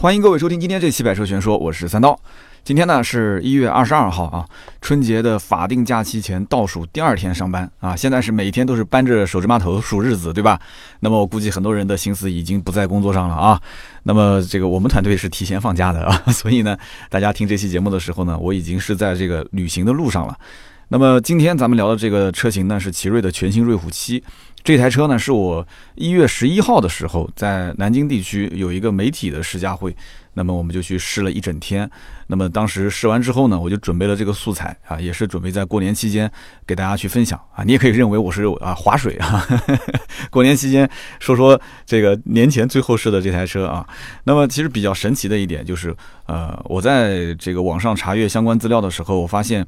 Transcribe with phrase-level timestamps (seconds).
[0.00, 2.16] 欢迎各位收听今天这期《百车全说》，我是三刀。
[2.62, 4.46] 今天呢是一月二十二号啊，
[4.80, 7.96] 春节的法定假期前倒数第二天上班啊。
[7.96, 10.60] 现在是每天都是搬着手指码头数日子，对吧？
[11.00, 13.60] 那么我估计很多人的心思已经不在工作上了啊。
[14.04, 16.78] 那么这个我们团队是提前放假的啊，所以呢，
[17.10, 20.38] 大家听这期节目的时候呢，我已经是在这个旅行的路上了。
[20.90, 24.22] 那么今天咱们聊的这个车型呢，是奇瑞的全新瑞虎七。
[24.64, 29.94] 这台车呢，是我一月十一号的时候在南京地区有一个媒体的试驾会，
[30.32, 31.88] 那么我们就去试了一整天。
[32.26, 36.30] 那么当时试完之后呢，我就准备了这个素材啊，也是准备在过年期间
[36.66, 37.62] 给大家去分享啊。
[37.62, 39.46] 你也可以认为我是啊划水啊，
[40.30, 40.88] 过年期间
[41.20, 43.86] 说说这个年前最后试的这台车啊。
[44.24, 45.94] 那么其实比较神奇的一点就是，
[46.26, 49.66] 呃，我在这个网上查阅相关资料的时候，我发现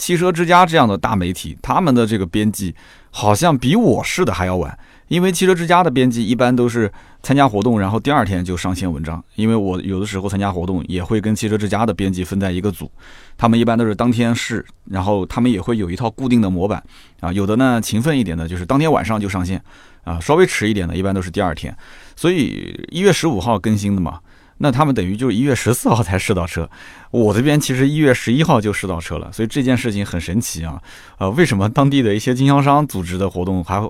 [0.00, 2.74] 汽车之家这样的大媒体，他们的这个编辑。
[3.12, 6.88] 好像比我试的还要晚，因为汽车之家的编辑一般都是
[7.24, 9.20] 参加活动，然后第二天就上线文章。
[9.34, 12.88] 因为我有的时候参加活动也会跟汽车之家的编辑分在一个组，
[13.36, 16.80] 他们一般都是当天试，然后他们也会有一套固定的模板
[17.18, 17.32] 啊。
[17.32, 19.60] 有的呢勤奋一点的，就是当天晚上就上线
[20.04, 21.76] 啊，稍微迟一点的，一般都是第二天。
[22.14, 24.20] 所以一月十五号更新的嘛。
[24.62, 26.68] 那他们等于就是一月十四号才试到车，
[27.10, 30.78] 我这边其实一月十一号就试到车了，所以这件事情很神奇啊！
[31.16, 33.82] 呃，为什么当地的一些经销商组织的活动还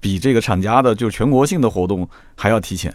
[0.00, 2.90] 比这个厂家的就全国性的活动还要提前？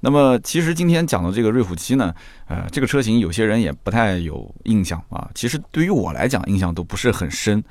[0.00, 2.14] 那么其实今天讲的这个瑞虎七呢，
[2.46, 5.26] 呃，这个车型有些人也不太有印象啊。
[5.34, 7.64] 其实对于我来讲，印象都不是很深。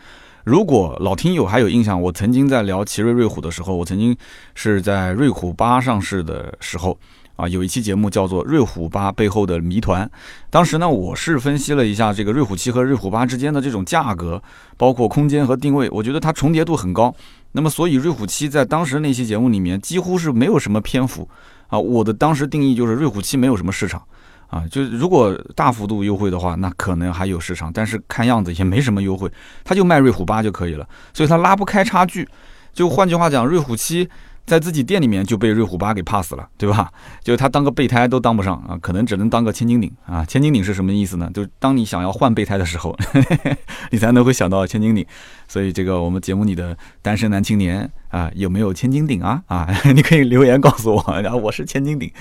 [0.44, 4.18] 如果老听友还有印象，我曾经在聊奇瑞瑞虎的时候，我曾经
[4.56, 6.98] 是在瑞虎八上市的时候。
[7.36, 10.06] 啊，有一期节目叫做《瑞虎八背后的谜团》，
[10.50, 14.42] 当时呢，我是分析了一下这个瑞虎七和瑞虎八之间的这种价格，
[14.78, 17.14] 包括空间和定位，我觉得它重叠度很高。
[17.52, 21.28] 那么，所以瑞虎七在当时那期节目里面几乎是没有什么篇幅
[21.68, 21.78] 啊。
[21.78, 24.02] 我的当时定义就是瑞虎七没有什么市场
[24.48, 29.30] 啊，就如果大幅度优惠的话，那可能还有市场，但是看样子也没什么优惠，
[29.66, 32.26] 它就卖瑞虎八就可以了，所以它拉不开差距。
[32.74, 34.10] 就换句话讲，瑞虎七。
[34.46, 36.92] 在自己店里面就被瑞虎八给 pass 了，对吧？
[37.24, 40.24] 就他当个备胎都当不上啊，可能只能当个千斤顶啊。
[40.24, 41.30] 千斤顶是什么意思呢？
[41.34, 42.96] 就是当你想要换备胎的时候，
[43.90, 45.04] 你才能会想到千斤顶。
[45.48, 49.42] 所以这个我们节目里的单身男青年啊，有没有千斤顶啊？
[49.48, 52.12] 啊， 你可以留言告诉我，然后我是千斤顶。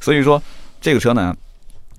[0.00, 0.40] 所以说
[0.80, 1.34] 这个车呢，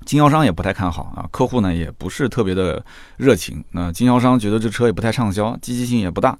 [0.05, 2.81] 经销商也不太看好啊，客户呢也不是特别的
[3.17, 3.61] 热情。
[3.71, 6.37] 那经销商觉得这车也不太畅销，积极性也不大。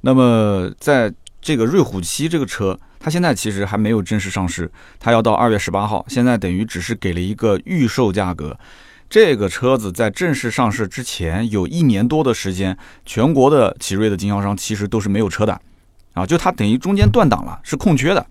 [0.00, 1.12] 那么在
[1.42, 4.68] 这个瑞虎七这个车，它现在其实还没有正式上市，
[4.98, 6.04] 它要到二月十八号。
[6.08, 8.58] 现在等于只是给了一个预售价格。
[9.08, 15.56] 这个车子在正式上市之前，有一年多的时间，全国的奇瑞的经销商其实都是没有车的，
[16.14, 18.26] 啊，就它等于中间断档了，是空缺的，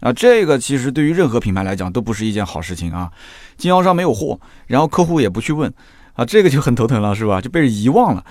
[0.00, 3.12] 啊，这个其实对于任何品牌来讲都不是一件好事情啊。
[3.58, 5.70] 经销商没有货，然后客户也不去问，
[6.14, 7.42] 啊，这个就很头疼了，是吧？
[7.42, 8.24] 就被人遗忘了。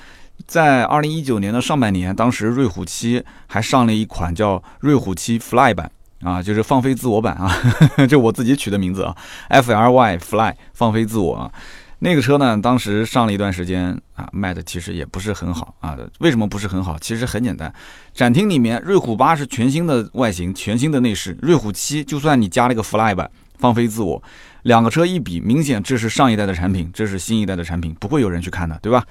[0.46, 5.90] 在二零一九年的上半年，当时瑞虎七还上了一款叫瑞虎七 Fly 版
[6.22, 7.52] 啊，就是放飞自我版啊，
[8.10, 9.16] 这我自己取的名字啊
[9.50, 11.52] ，F L Y Fly 放飞自我啊。
[12.00, 15.98] 那个车呢，当时上了一段时间啊，卖的其实也不是很好啊。
[16.20, 17.00] 为什么不是很好？
[17.00, 17.74] 其实很简单，
[18.14, 24.22] 展厅里面瑞虎八是全新的外形，全新的内饰，瑞虎七就算你加了一个 Fly 版放飞自我，
[24.64, 29.06] 两个车一比，明显这是上一代的产品，这是新一代的产品，不会有人去看的，对吧？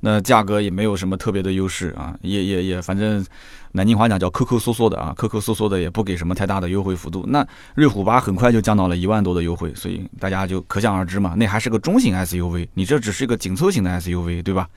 [0.00, 3.24] 那价格也没有什么特别的优势啊，也也也，反正
[3.72, 7.24] 南京话讲叫抠抠缩缩的啊，抠抠缩缩的也不给什么太大的优惠幅度。
[7.28, 14.68] 那瑞虎八很快就降到了一万多的优惠，所以大家就可想而知嘛，那还是个中型 SUV，你这只是一个紧凑型的 SUV，对吧？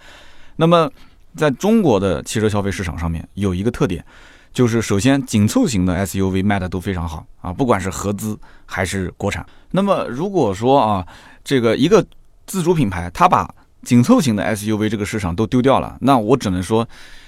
[0.55, 0.89] 那么
[1.35, 4.03] 在中国的汽车消费市场上面有一个特点，
[4.51, 9.45] 就是首先紧凑型的 SUV 卖的都非常好啊，不管是合资还是国产。
[9.71, 11.05] 那么如果说啊，
[11.43, 12.05] 这个一个
[12.47, 13.47] 自主品牌，它把
[13.83, 16.87] 紧凑型的 SUV 这个市场都丢掉了，那我只能说，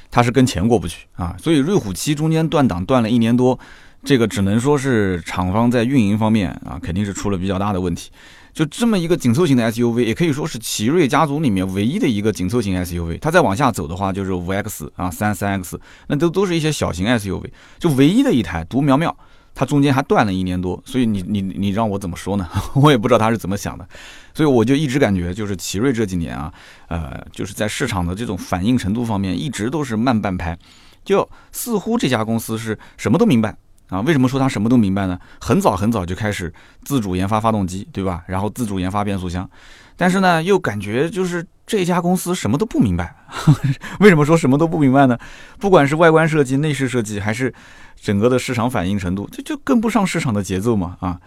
[0.09, 1.35] 它是跟钱过不去啊。
[1.39, 3.57] 所以瑞虎七中间断档断了一年多，
[4.03, 8.11] 这个只能说是厂方在运营方面啊，肯定是出了比较大的问题。
[8.53, 13.17] 就这么一个紧凑型的 SUV，也可以说是奇瑞家族里面唯一的一个紧凑型 SUV。
[13.19, 17.45] 它再往下走的话，就是五 X 啊、三三 X，那都都是一些小型 SUV，
[17.79, 19.15] 就唯一的一台独苗苗。
[19.53, 22.49] 它中间还断了一年多，所以你你你让我怎么说呢？
[22.73, 23.87] 我也不知道他是怎么想的，
[24.33, 26.51] 所以我就一直感觉就是奇瑞这几年啊，
[26.87, 30.57] 呃，就是在市场的这种反应程度方面一直都是慢半拍，
[31.03, 33.55] 就似乎这家公司是什么都明白
[33.89, 34.01] 啊。
[34.01, 35.19] 为什么说他什么都明白呢？
[35.39, 36.51] 很早很早就开始
[36.83, 38.23] 自主研发发动机，对吧？
[38.27, 39.47] 然后自主研发变速箱，
[39.95, 43.15] 但是呢，又感觉就是这家公司什么都不明白。
[43.99, 45.17] 为什么说什么都不明白呢？
[45.59, 47.53] 不管是外观设计、内饰设计，还是
[47.99, 51.19] 整个的市场反应程度，这就跟不上市场的节奏嘛啊！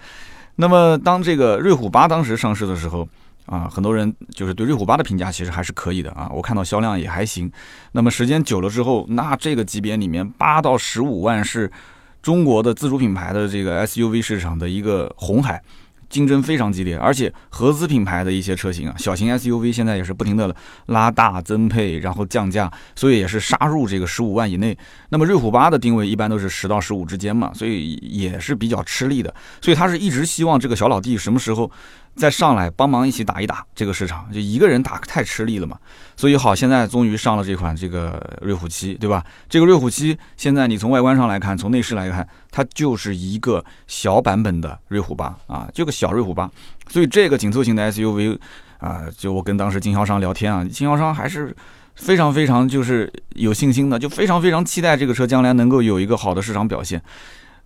[0.57, 3.09] 那么当这个瑞虎八当时上市的时候，
[3.47, 7.51] 啊，很多人就是对瑞虎八的评价其实还是可以的啊，我看到销量也还行。
[7.93, 11.71] 那么时间久了之后，那这个级别里面八到十五万是
[12.21, 15.63] 中国的自主品牌的这个 SUV 市场的一个红海。
[16.15, 20.55] 竞争非常激烈，而且合资品牌的一些车型啊，小型 SUV 现在也是不停的
[20.87, 24.79] 拉大增配，然后降价，所以也是杀入这个十五万以内。
[25.09, 29.35] 那么瑞虎八的定位一般都是十到十五之间嘛，所以也是比较吃力的。
[29.61, 31.69] 所以他是一直希望这个小老弟什么时候。
[32.15, 35.77] 再上来帮忙一起打一打这个市场，就一个人打太吃力了嘛。
[36.17, 39.25] 所以好，现在终于上了这款这个瑞虎七，对吧？
[39.49, 46.49] 这个瑞虎七现在你从外观上来看，从内饰来看，它就是一个小版本的瑞虎八啊，就个小瑞虎八。
[46.89, 48.39] 所以这个紧凑型的 SUV
[48.79, 51.55] 啊，就我跟当时经销商聊天啊，经销商还是
[51.97, 57.03] 非常非常就是有信心的，就非常非常期待这个车将来能够有一个好的市场表现。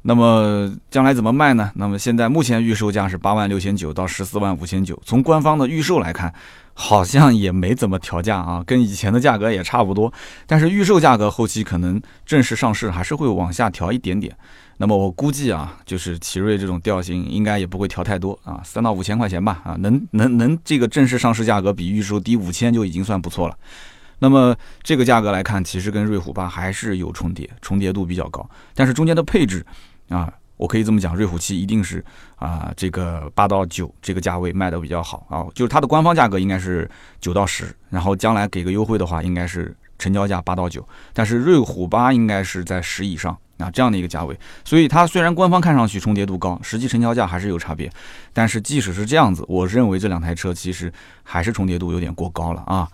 [0.03, 1.71] 那么将来怎么卖呢？
[1.75, 4.99] 那么现在目前预售价是八万六千九到十四万五千九。
[5.05, 6.33] 从官方的预售来看，
[6.73, 10.13] 好像也没怎么调价啊，跟以前的价格也差不多。
[10.47, 14.35] 但是预售价格后期可能正式上市还是会往下调一点点。
[14.79, 23.57] 那么我估计啊，就是奇瑞这种调性应该也不会调太多啊，三到五千块钱吧啊，能能能这个正式上市价格比预售低五千就已经算不错了。
[24.19, 29.65] 那么这个价格来看，其实跟瑞虎八还是有重叠，重叠度比较高，但是中间的配置。
[30.09, 32.03] 啊，我可以这么讲，瑞虎七一定是
[32.37, 40.83] 啊，这个八到九这个价位卖的比较好啊，就是它的官方价格应该是九到十，然后将来给个优惠的话，应该是成交价八到九，
[41.13, 47.93] 但是瑞虎八应该是在十以上啊这样的一个价位，所以它虽然官方看上去重叠度高，实际成交价还是有差别，
[48.33, 50.91] 但是即使是这样子，我认为这两台车其实
[51.23, 52.89] 还是重叠度有点过高了啊。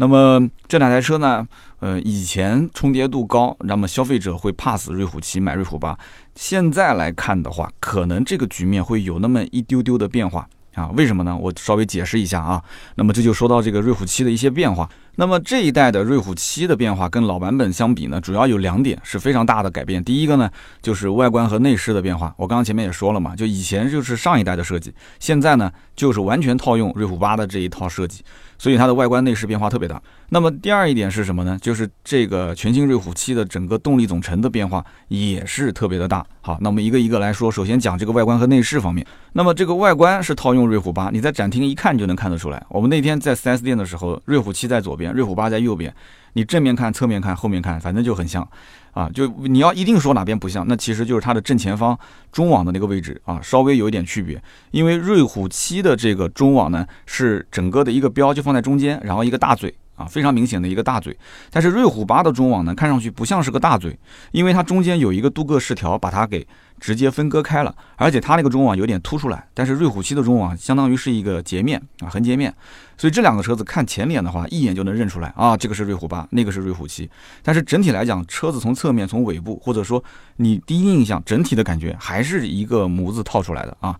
[0.00, 1.46] 那么这两台车呢？
[1.80, 5.98] 呃，以前重叠度高，那么消费者会 pass 瑞虎七买瑞虎八。
[6.34, 10.88] 现在来看的话，可能这个局面会有那么一丢丢的变化啊？
[10.96, 11.36] 为什么呢？
[11.36, 12.62] 我稍微解释一下啊。
[12.94, 14.88] 那么这就说到这个瑞虎七的一些变化。
[15.16, 20.02] 那么这一代的瑞虎七的变化跟老版本相比呢，主要有两点是非常大的改变。
[20.02, 20.50] 第一个呢，
[20.80, 22.34] 就是外观和内饰的变化。
[22.38, 28.22] 我刚刚前面也说了嘛，就以前就是上一代的设计，现在呢就是完全套用瑞虎八的这一套设计。
[28.60, 30.00] 所以它的外观内饰变化特别大。
[30.28, 31.58] 那么第二一点是什么呢？
[31.62, 36.22] 就是这个全新瑞虎七的整个动力总成的变化也是特别的大。
[36.42, 37.50] 好，那我们一个一个来说。
[37.50, 39.04] 首先讲这个外观和内饰方面。
[39.32, 42.62] 那么这个外观是套用瑞虎八，你在展厅一看就能看得出来。
[42.68, 45.94] 我们那天在 4S 店的时候，瑞虎七在左边，瑞虎八在右边。
[46.34, 48.46] 你正面看、侧面看、后面看，反正就很像。
[48.92, 51.98] 啊，就你要一定说哪边不像，那其实就是它的正前方
[52.32, 54.42] 中网的那个位置啊，稍微有一点区别。
[54.70, 61.16] 因为瑞虎七的这个中网呢，是整个的一个标就放在中间，然后一个大嘴啊，非常明显的一个大嘴。
[61.50, 63.98] 但是瑞虎八的中网呢，看上去不像是个大嘴，
[64.32, 66.46] 因为它中间有一个镀铬饰条把它给。
[66.80, 72.52] 直接分割开了，而且它那个中网有点凸出来，但是瑞虎七的中网相当于是一个截面啊，横截面，
[72.96, 77.08] 所以这两个车子看前脸的话，一眼就能认出来啊，这个是瑞虎八，那个是瑞虎七。
[77.42, 80.02] 但是整体来讲，车子从侧面、从尾部，或者说
[80.36, 83.94] 你第一印象整体的感觉，还是一个模子套出来的啊。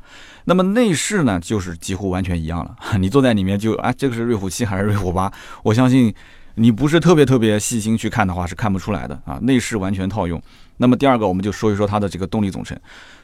[0.46, 5.30] 那么内饰呢，就是几乎完全一样了，你坐在里面就啊，这个是瑞虎七还是瑞虎八？
[5.62, 6.12] 我相信
[6.54, 10.40] 你不是特别特别细心去看的话，是看不出来的啊，内饰完全套用。
[10.80, 12.76] 那么第二个，我们就说一说它的这个动力总成。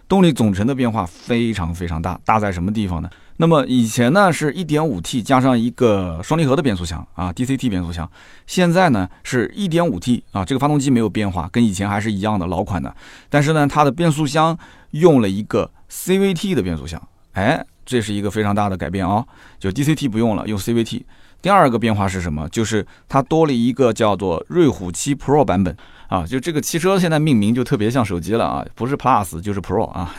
[0.07, 3.09] 动力总成的变化非常非常大，大在什么地方呢？
[3.39, 8.09] 那么以前呢是一点五 T 加上一个双离合的变速箱啊，DCT 变速箱。
[8.47, 12.95] 现在呢是一点五 T 啊，这个发动机没有变化，跟以前还是一样的老款的。
[13.31, 14.57] 但是呢，它的变速箱
[14.91, 17.03] 用了一个 CVT 的变速箱，
[17.33, 19.25] 哎，这是一个非常大的改变啊，
[19.59, 21.03] 就 DCT 不用了，用 CVT。
[21.43, 22.49] 第二个变化是什么？
[22.51, 25.77] 就是它多了一个叫做瑞虎七 Pro 版本。
[26.09, 30.15] 啊，就这个汽车现在命名就特别像手机了啊，不是 Plus 就是 Pro 啊，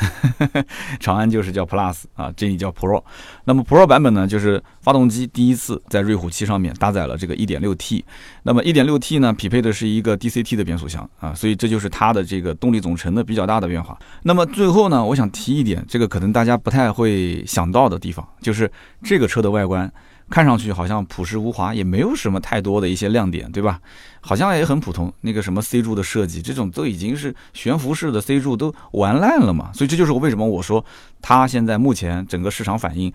[0.99, 3.01] 长安就是叫 Plus 啊，这里叫 Pro。
[3.45, 8.03] 那么 Pro 版本呢，就是发动机第一次在瑞虎七上面搭载了这个 1.6T，
[8.43, 13.97] 那么 1.6T 呢匹配的是一个 DCT 的变速箱啊，所以这就是它的这个动力总成的比较大的变化。
[14.23, 18.69] 那么最后呢，我想提一点，这个可能大家不太会想到的地方，就是
[19.03, 19.91] 这个车的外观。
[20.29, 23.79] 看上去好像朴实无华，也没有什么太多的一些亮点，对吧？
[24.19, 25.11] 好像也很普通。
[25.21, 29.71] 那个什么 C 柱的设计，这种都已经是悬浮式的 C 柱都玩烂了嘛。
[29.73, 30.83] 所以这就是我为什么我说
[31.21, 33.11] 它现在目前整个市场反应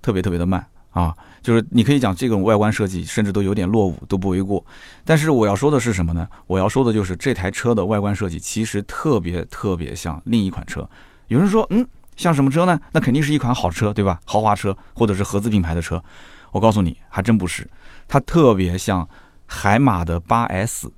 [0.00, 1.12] 特别特别的慢啊。
[1.42, 4.64] 就是你可以讲这种外观设计甚至都有点落伍都不为过。
[5.04, 6.26] 但是我要说的是什么呢？
[6.46, 10.88] 我要说的就是这台车的外观设计其实特别特别像另一款车。
[11.26, 11.84] 有人说，嗯，
[12.16, 12.80] 像什么车呢？
[12.92, 14.20] 那肯定是一款好车，对吧？
[14.24, 16.02] 豪华车或者是合资品牌的车。
[16.54, 17.68] 我告诉你，还真不是，
[18.06, 19.06] 它特别像
[19.44, 20.88] 海马的八 S。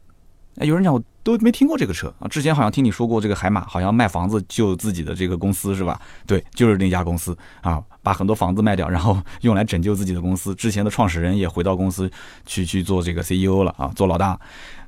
[0.59, 2.29] 哎，有人讲我都没听过这个车啊。
[2.29, 5.99] 之前好像听你说过这个海马，好像卖房子救自己的这个公司是吧？
[6.27, 10.55] 对，就是那家公司啊，把很多房子卖掉，然后 用来拯救自己的公司。
[10.55, 12.11] 之前的创始人也回到公司
[12.45, 14.39] 去去做这个 CEO 了啊，做老大。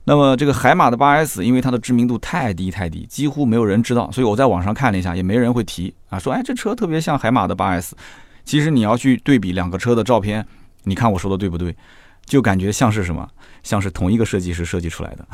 [0.05, 7.97] 那么这个海马的八 S，因为它的知名度太低太低，几乎没有人知道，所以我在网上看了一下，也没人会提啊，说哎这车特别像海马的八 S。
[8.43, 10.47] 其实你要去对比两个车的照片，
[10.89, 11.77] 你看我说的对不对？
[12.25, 13.27] 就感觉像是什么，
[13.63, 15.27] 像是同一个设计师设计出来的。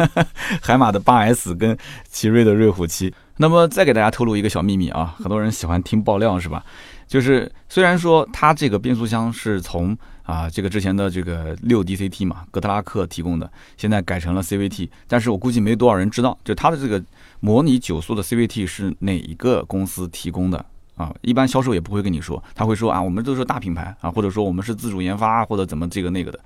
[0.60, 1.76] 海马的八 S 跟
[2.10, 3.14] 奇瑞的瑞虎七。
[3.38, 6.62] 那么再给大家透露一个小秘密啊，很多人喜欢听爆料是吧？
[7.08, 17.02] 就是虽然说它这个变速箱是从啊这个之前的这个六 DCT 嘛，哥特拉克提供的，现在改成了 CVT，但是我估计没多少人知道，就它的这个
[17.40, 20.64] 模拟九速的 CVT 是哪一个公司提供的。
[20.96, 26.38] 啊，一般销售也不会跟你说，他会说啊，我们都是大品牌啊，或者说我们是自主研发或者怎么这个那个的。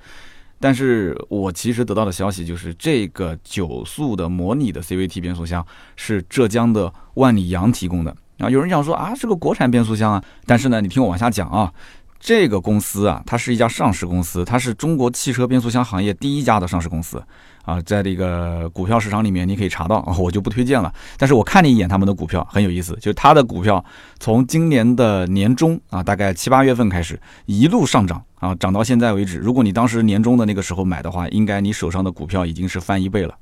[0.60, 5.64] 但是我其实得到的消息就是，这个九速的模拟的 CVT 变速箱
[5.94, 8.50] 是浙江的万里扬提供的啊。
[8.50, 11.72] 有人讲说啊，是个国产变速箱啊，但是呢，你听我往下讲啊，
[12.18, 17.22] 这个公司啊，它是一家上市公司，它是中国汽车变速箱行业第一家的上市公司。
[17.68, 20.90] 啊，在这个股票市场里面，你可以查到，我就不推荐了。
[21.18, 23.84] 但是我看了一眼他们的股票，很有意思，就是他的股票
[24.18, 28.22] 从今年的年中啊，大概七八月份开始一路上涨。
[28.38, 33.34] 啊，涨到现在为止，如果你当时年终的那个时候买的话，应该你手上的股票已经是翻一倍了。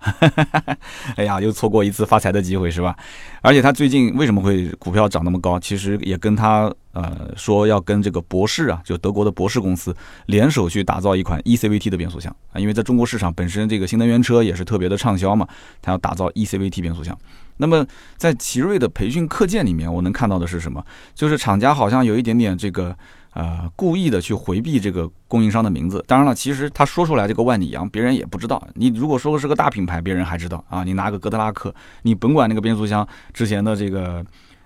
[1.16, 2.96] 哎呀，又错过一次发财的机会，是吧？
[3.42, 5.60] 而且他最近为什么会股票涨那么高？
[5.60, 9.94] 其实也跟他呃说要跟这个博世啊，就德国的博世公司
[10.26, 15.46] 联手去打造一款 eCVT 的变速箱啊，因为在中国市场本身这个新能源车也是特别的畅销嘛，
[15.82, 17.16] 他要打造 eCVT 变速箱。
[17.58, 17.86] 那么
[18.16, 20.82] 在奇瑞的培训课件里面，我能看到的是什么？
[21.14, 22.96] 就是厂家好像有一点点这个。
[23.36, 26.02] 呃，故意的去回避这个供应商的名字。
[26.08, 28.66] 当然了，其实他说出来这个万里扬，别人也不知道。
[28.72, 30.82] 你如果说的是个大品牌，别人还知道啊。
[30.82, 34.24] 你拿个哥特拉克，你甭管那个变速箱之前的这个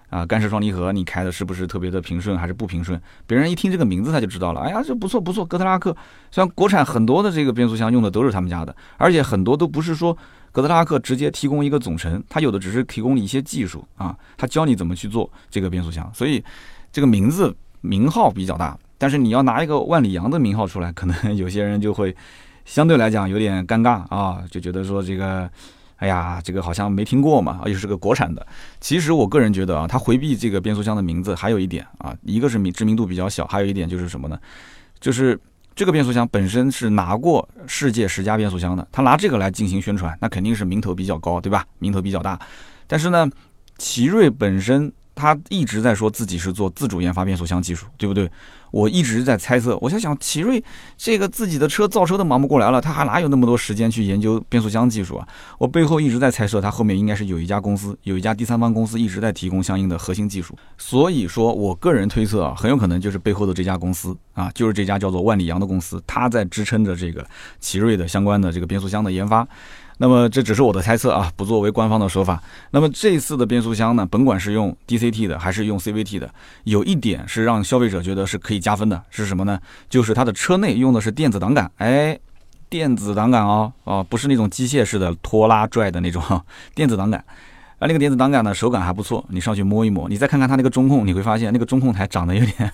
[0.08, 4.60] 啊干式双离合，你开的是不是特别的平顺还是不平顺，别人一听这个名字他就知道了。
[4.60, 5.90] 哎呀，这不错不错，哥特拉克。
[6.30, 10.16] 虽然国产很多的这个变速箱用的都是他们家的，而且很多都不是说
[10.52, 16.08] 哥特拉克直接提供一个总成，他有的只是提供你一些技术啊，他教你怎么去做这个变速箱。
[16.14, 16.40] 所以
[16.92, 17.52] 这个名字。
[17.80, 22.14] 名号比较大，但是你要拿一个万里扬的名号出来，可能有些人就会
[22.64, 25.50] 相对来讲有点尴尬啊，就觉得说这个，
[25.96, 28.46] 哎呀，这个好像没听过嘛，又是个国产的。
[28.80, 34.38] 其实我个人觉得啊，他回避这个变速箱的名字，还有一点啊，一个是名知名度比较小，还有一点就是什么呢？
[35.00, 35.38] 就是
[35.74, 41.64] 这个变速箱本身是拿过世界十佳变速箱的，他拿这个来进行宣传，那肯定是名头比较高，对吧？
[41.78, 42.38] 名头比较大。
[42.86, 43.30] 但是呢，
[43.78, 44.92] 奇瑞本身。
[45.20, 48.30] 他一直在说自己是做自主研发变速箱技术，对不对？
[48.70, 50.62] 我一直在猜测，我在想，奇瑞
[50.96, 55.26] 这个自己的车造车都忙不过来了，他还哪有那么多时间去研究变速箱技术啊？
[55.58, 60.56] 我背后一直在猜测，他后面应该是有一家公司，有一家第三方公司一直在提供相应的核心技术。
[60.78, 67.26] 所以说我个人推测啊，很有可能就是背后的这家公司啊，就是这家叫做万里扬的公司，他在支撑着这个
[67.58, 69.46] 奇瑞的相关的这个变速箱的研发。
[70.02, 72.42] 那么这只是我的猜测啊，不作为官方的说法。
[72.70, 76.32] 那么这次的变速箱呢，甭管是用 DCT 的还是用 CVT 的，
[76.64, 79.60] 有一点是让消费者觉得是可以加分的，是什么呢？
[79.90, 82.18] 就是它的车内用的是电子档杆，哎，
[82.70, 86.22] 电子档杆哦，哦，不是那种机械式的拖拉拽的那种
[86.74, 87.22] 电子档杆。
[87.80, 89.24] 啊，那个电子档杆呢，手感还不错。
[89.30, 92.72] 你上去摸一摸，你再看看它那个中控，你会发现那个中控台长得有点，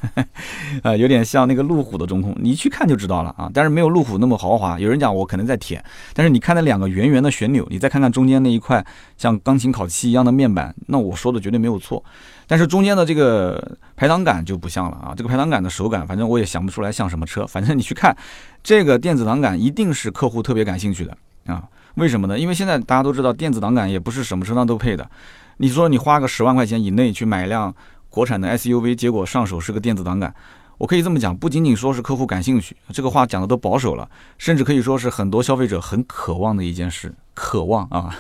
[0.83, 2.37] 呃，有点像那个路虎的中控。
[2.41, 3.49] 你去看就知道了啊。
[3.55, 4.81] 但是没有路虎那么豪华。
[4.81, 5.81] 有人讲我可能在舔，
[6.13, 8.85] 但是你看那两个圆圆的旋钮，你再看看中间那一块
[9.17, 12.05] 像钢琴烤漆一样的面板，那我说的绝对没有错。
[12.49, 15.15] 但是中间的这个排挡杆就不像了啊。
[15.17, 17.47] 这个排挡杆的手感，反正我也想不出来像什么车。
[17.47, 18.17] 反正你去看
[18.61, 21.63] 这个电子档杆，一定是客户特别感兴趣的啊。
[21.97, 22.39] 为什么呢？
[22.39, 25.11] 因为现在大家都知道，电子挡杆也不是什么车上都配的。
[25.57, 27.75] 你说你花个十万块钱以内去买一辆
[28.11, 30.35] 国产的 SUV，结果上手是个电子挡杆，
[30.77, 38.15] 我可以这么讲，不仅仅说是客户感兴趣，这个话讲的都保守了，甚至可以说是很多消费者很渴望的一件事，渴望啊。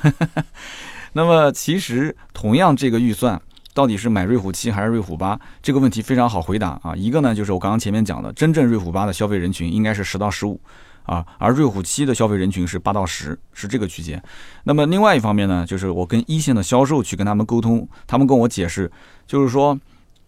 [1.12, 3.38] 那么其实同样这个预算，
[3.74, 6.96] 到底是买瑞虎七还是瑞虎八，这个问题非常好回答啊。
[6.96, 10.58] 一个呢就是我刚刚前面讲的，真正瑞虎八的消费人群应该是十到十五。
[11.06, 14.20] 啊，而瑞虎七的消费人群是八到十，是这个区间。
[14.64, 18.90] 那么另外一方面呢，就是我跟一线的销售去跟他们沟通，他们跟我解释，
[19.26, 19.78] 就是说，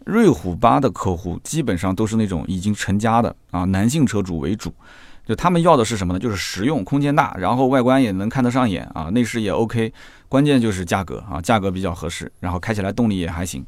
[0.04, 4.72] 瑞虎八的客户基本上都是那种已经成家的啊，男性车主为主，
[5.26, 6.18] 就他们要的是什么呢？
[6.18, 9.92] 就是实用，空间大，然后外观也能看得上眼啊，内饰也 OK，
[10.28, 13.66] 关键就是价格啊，价格比较合适，然后开起来动力也还行。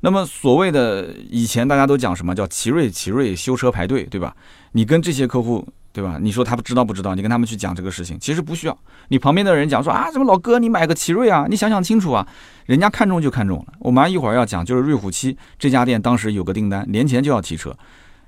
[0.00, 4.36] 那么所谓的以前大家都讲什么叫奇瑞奇瑞修车排队，对吧？
[4.72, 5.66] 你跟这些客户。
[5.98, 6.16] 对吧？
[6.20, 7.12] 你说他不知道不知道？
[7.16, 8.78] 你跟他们去讲这个事情，其实不需要。
[9.08, 11.46] 你旁边的人讲说啊，什么老哥，你买个奇瑞啊？
[11.50, 12.24] 你想想清楚啊，
[12.66, 13.72] 人家看中就看中了。
[13.80, 17.76] 我们一会儿要讲，就是瑞虎七这家店当时有个订单，年前就要提车，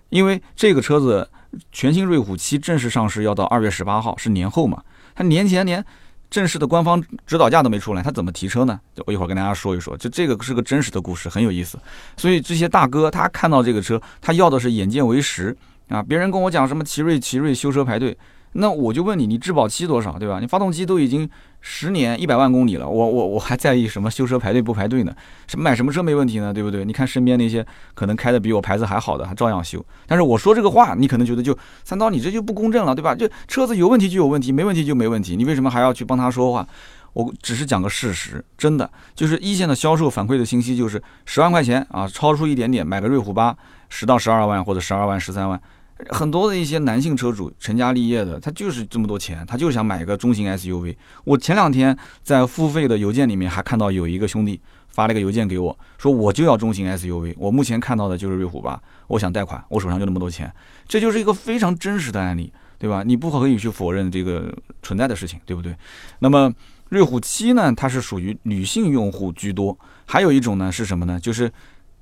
[0.08, 1.30] 因为这个车子
[1.70, 4.82] 全新瑞虎七正式上市要到二月十八号，是年后嘛？
[5.14, 5.84] 他年前连
[6.28, 8.80] 正式的官方指导价都没出来，他怎么提车呢？
[9.06, 11.78] 我一会儿跟大家说一说，就这个是个真实的故事，很有意思。
[12.16, 15.56] 所以这些大哥他看到这个车，他要的是眼见为实
[15.90, 16.02] 啊。
[16.02, 18.16] 别人跟我讲什么奇瑞，奇瑞修车排队。
[18.54, 20.40] 那我就问你，你质保期多少，对吧？
[20.40, 21.30] 你发动机都已经
[21.60, 25.14] 十年一百万公里了，我我我还在意什么修车排队不排队呢？
[25.46, 26.52] 什么买什么车没问题呢？
[26.52, 26.84] 对不对？
[26.84, 29.80] 你看身边那些可能开的比我牌子还好的，还照样修。
[30.08, 33.14] 但是我说这个话，你可能觉得就三刀，你这就不公正了，对吧？
[33.14, 36.66] 就车子有问题就有问题，没问题就没问题，你为什么还要去帮他说话？
[37.12, 43.56] 我只是讲个事实，真的就是一线的销售反馈的信息就是十万块钱啊，超出一点点买个瑞虎八，
[43.88, 45.60] 十到十二万或者十二万十三万。
[46.08, 50.96] 很多的一些男性车主成家立业的，他就是这么多钱，他就是想买一个中型 SUV。
[51.24, 57.34] 我前两天在付费的邮件里面还看到有一个兄弟发了一个邮件给我，说我就要中型 SUV。
[57.36, 60.52] 我目前看到的就是瑞虎八，我想贷款，我手上就那么多钱，
[60.88, 63.02] 这就是一个非常真实的案例，对吧？
[63.04, 64.52] 你不可以去否认这个
[64.82, 65.76] 存在的事情，对不对？
[66.20, 66.52] 那么
[66.88, 71.18] 瑞虎七呢，它是属于女性用户居多，还有一种呢是什么呢？
[71.20, 71.52] 就是。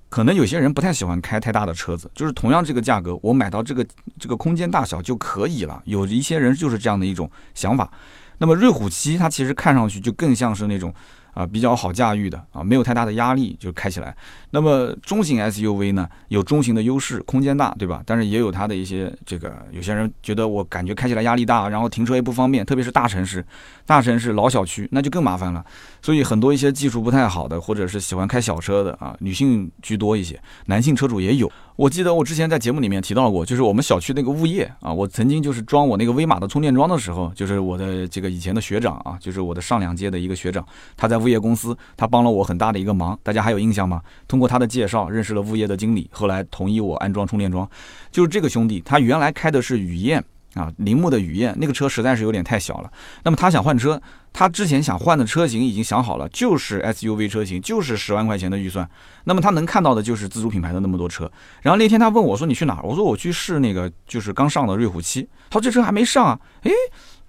[0.09, 3.87] 可能有些人不太喜欢开太大的车子，就是同样这个价格，我买到这个
[4.19, 5.83] 这个空间大小就可以了。
[5.85, 7.91] 有一些人就是这样的一种想法。
[8.38, 10.93] 那么瑞虎七它其实看上去就更像是那种。
[11.35, 14.17] 啊，比较好驾驭的啊，没有太大的压力就开起来。
[14.50, 18.03] 那么中型 SUV 呢，有中型的优势，空间大，对吧？
[18.05, 23.45] 但是也有它的一些这个，有些人觉得我感觉开起来压力大，然后停车也不方便，特别是大城市、
[23.88, 25.64] 大城市老小区，那就更麻烦了。
[26.02, 31.50] 所以很多一些技术不太好的，或者是喜欢开小车的啊，女性居多一些，男性车主也有。
[31.75, 40.62] 我记得我之前在节目里面提到过，就是我们小区那个物业啊，我曾经就是装我那个威马的充电桩的时候，就是我的这个以前的学长啊，就是我的上两届的一个学长，
[40.95, 44.02] 他在物业公司，他帮了我很大的一个忙，大家还有印象吗？
[44.26, 47.66] 通过他的介绍认识了物业的经理，后来同意我安装充电桩，
[48.12, 50.23] 就是这个兄弟，他原来开的是雨燕。
[50.55, 52.90] 啊，铃木的雨燕那个车实在是有点太小了。
[53.22, 54.01] 那么他想换车，
[54.33, 58.88] 他之前想换的车型已经想好了，就是 SUV 车型，就是十万块钱的预算。
[59.25, 61.31] 那么他能看到的就是自主品牌的那么多车。
[61.62, 66.72] 然后那天他问我说：“你去哪儿？”我说：“我去试那个，就是刚上的瑞虎七。”他说：“这车还没上啊。”诶，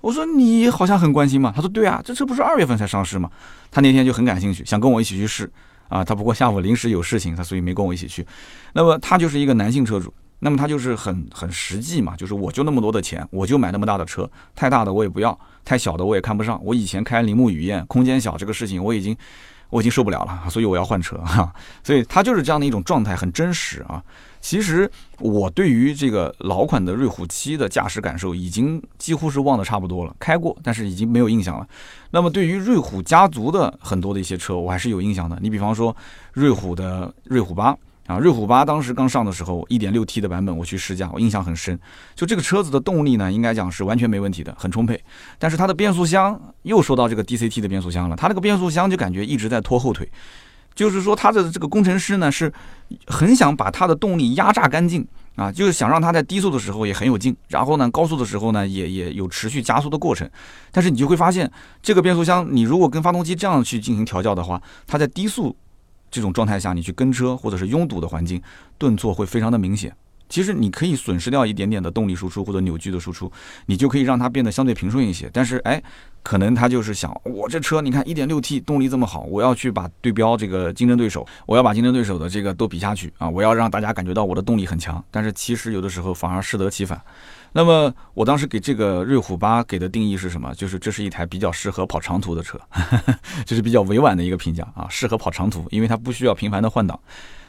[0.01, 3.29] 我说：“你好像很关心嘛。”他说：“对啊，这车不是二月份才上市吗？”
[3.69, 5.51] 他那天就很感兴趣，想跟我一起去试。
[5.89, 8.25] 啊，他不过下午临时有事情，他所以没跟我一起去。
[8.73, 10.13] 那么他就是一个男性车主。
[10.39, 16.59] 那么它就是很很实际嘛，就是我就那么多的钱，我就买那么大的车，太大的我也不要，太小的我也看不上。
[16.63, 19.15] 我以前开铃木雨燕，空间小这个事情我已经
[19.69, 21.53] 我已经受不了了，所以我要换车哈。
[21.83, 24.01] 所以他就是这样的一种状态，很真实啊。
[24.39, 31.67] 其实我对于这个老款的瑞虎七的驾驶感受已经几乎是忘得差不多了，开过，但是已经没有印象了。
[32.11, 35.37] 那么对于瑞虎家族的很多的一些车，我还是有印象的。
[35.41, 35.93] 你比方说
[36.31, 37.75] 瑞虎的瑞虎八。
[38.09, 41.79] 啊，瑞虎八当时刚上的时候，一点六 T 的版本我去试驾，我印象很深。
[42.15, 44.99] 就这个车子的动力呢，应该讲是完全没问题的，很充沛。
[45.37, 50.11] 但是它的变速箱又说到这个 DCT 的变速箱了，它那个变速箱就感觉一直在拖后腿。
[50.73, 52.51] 就是说，它的这个工程师呢是
[53.05, 60.27] 很想把它的动力压榨干净啊，就是想让它在低速的时候也很有劲，然后呢高速的时候呢也也有持续加速的过程。
[60.71, 61.51] 但是你就会发现，
[61.83, 65.55] 这个变速箱你如果跟发动机这样去进行调教的话，它在低速。
[66.09, 68.41] 这种状态下，你去跟车或者是拥堵的环境，
[68.77, 69.95] 顿挫会非常的明显。
[70.27, 73.31] 其实你可以损失掉一点点的动力输出或者扭矩的输出，
[73.65, 75.27] 你就可以让它变得相对平顺一些。
[75.33, 75.81] 但是，哎，
[76.21, 83.27] 可能他就是想，我这车你看 1.6T 动力这么好，我要去把对标这个竞争对手，我要把竞争对手的这个都比下去啊！
[83.27, 85.03] 我要让大家感觉到我的动力很强。
[85.09, 87.01] 但是其实有的时候反而适得其反。
[87.53, 90.53] 那么我当时给这个瑞虎八给的定义是什么？
[90.55, 92.59] 就是这是一台比较适合跑长途的车，
[93.45, 96.99] 这是比较委婉的一个评价啊，适合跑长途，因为它不需要频繁的换挡。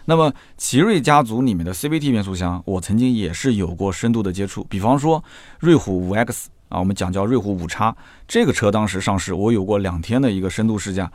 [0.07, 4.65] 那么奇瑞家族里面的 CVT 变速箱，我曾经也是有过深度的接触。
[4.65, 5.23] 比方说
[5.61, 7.95] 瑞虎五 X 啊，我们讲叫瑞虎五叉
[8.27, 11.13] 这个车，当时上市，我有过两天的一个深度试驾。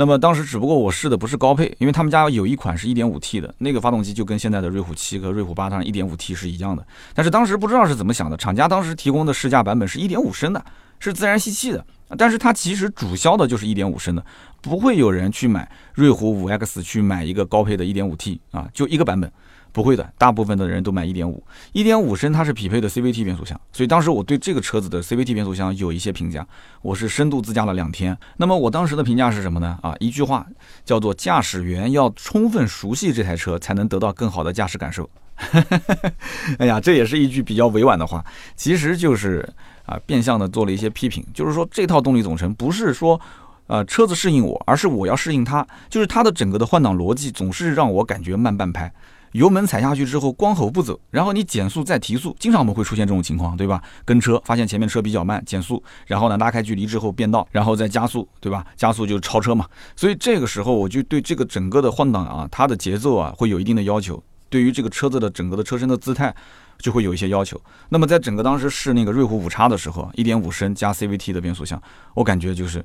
[0.00, 6.82] 那么当时只不过我试的不是高配，因为他们家有一款是 1.5T 的那个发动机，就跟现在的瑞虎7和瑞虎8上 1.5T 是一样的。
[7.12, 10.64] 但是当时不知道是怎么想的，厂家当时提供的试驾版本是1.5升的，
[11.00, 11.84] 是自然吸气的。
[12.16, 14.24] 但是它其实主销的就是1.5升的，
[14.62, 19.30] 不会有人去买瑞虎 5X 去买一个高配的 1.5T 啊，就一个版本。
[19.72, 26.46] 不会的，大部分的人都买一点五，一点五升它是匹配的 CVT 变速箱，所以当时我对这个车子的 CVT 变速箱有一些评价。
[26.82, 29.78] 我是深度自驾了两天，那么我当时的评价是什么呢？
[29.82, 30.46] 啊，一句话
[30.84, 35.08] 叫做驾驶员要充分熟悉这台车，才能得到更好的驾驶感受。
[36.58, 38.24] 哎呀，这也是一句比较委婉的话，
[38.56, 39.46] 其实就是
[39.86, 43.20] 啊，变相的做了一些批评，就是说这套动力总成不是说
[43.66, 48.92] 呃车子适应我，而是我要适应它，就是它的整个的换挡逻辑总是让我感觉慢半拍。
[49.32, 53.82] 油门踩下去之后，光吼不走，然后你减速再提速，经常我们会出现这种情况，对吧？
[54.04, 58.66] 跟车发现前面车比较慢，减速，然后呢拉开距离之后变道，然后再加速，对吧？
[58.76, 59.66] 加速就超车嘛。
[59.94, 66.34] 所以这个时候我就对这个整个的换挡啊，它的节奏啊会有一定的要求，对于这个车子的整个的车身的姿态
[66.78, 67.60] 就会有一些要求。
[67.88, 71.80] 那么在整个当时试那个瑞虎五叉的时候，一点五升加 CVT 的变速箱，
[72.14, 72.84] 我感觉就是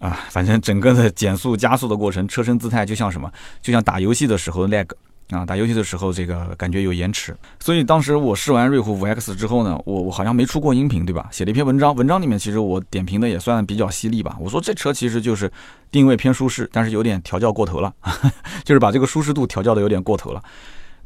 [0.00, 3.30] 啊，反正整个的减速加速的过程，车身姿态就像什么，
[3.62, 4.88] 就像打游戏的时候 lag。
[5.34, 11.28] 啊，打游戏的时候这个感觉有延迟，所以当时我试完瑞虎五 X 之后呢，我我好像没出过音频，对吧？
[11.32, 14.36] 写了一篇文章，文章里面其实我点评的也算比较犀利吧。
[14.38, 15.50] 我说这车其实就是
[15.90, 17.92] 定位偏舒适，但是有点调教过头了，
[18.64, 20.42] 就是把这个舒适度调教的有点过头了。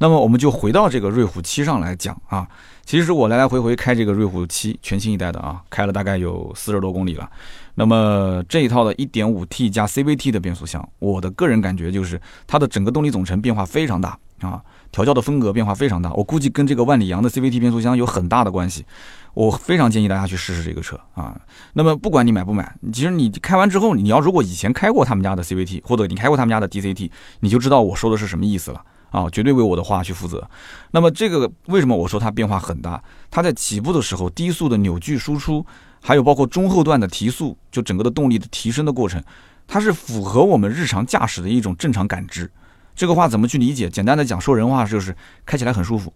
[0.00, 2.46] 那么我们就回到这个瑞虎七上来讲啊，
[2.84, 7.28] 其实我来来回回开这个瑞虎七全新一代的啊，开了大概有四十多公里了。
[7.78, 14.60] 那么这一套的 1.5T 加 CVT 的变速箱，我的个人感觉就是它的整个动力总成变化非常大啊，
[14.90, 18.84] 调教的风格变化非常大，我估计跟这个万里扬的 CVT 变速箱有很大的关系。
[19.34, 21.40] 我非常建议大家去试试这个车啊。
[21.74, 27.08] 那么不管你买不买，其实你开完之后，你要如果以前开过他们家的 CVT，或者你开过他们家的 DCT，
[27.40, 30.50] 你就知道我说的是什么意思了啊，绝对为我的话去负责。
[30.90, 33.00] 那么这个为什么我说它变化很大？
[33.30, 35.64] 它在起步的时候低速的扭矩输出。
[36.00, 39.22] 还有包括中后段的提速，就整个的动力的提升的过程，
[39.66, 42.50] 它是符合我们日常驾驶的一种正常感知。
[42.94, 43.88] 这个话怎么去理解？
[43.88, 45.14] 简单的讲，说人话就是
[45.46, 46.12] 开起来很舒服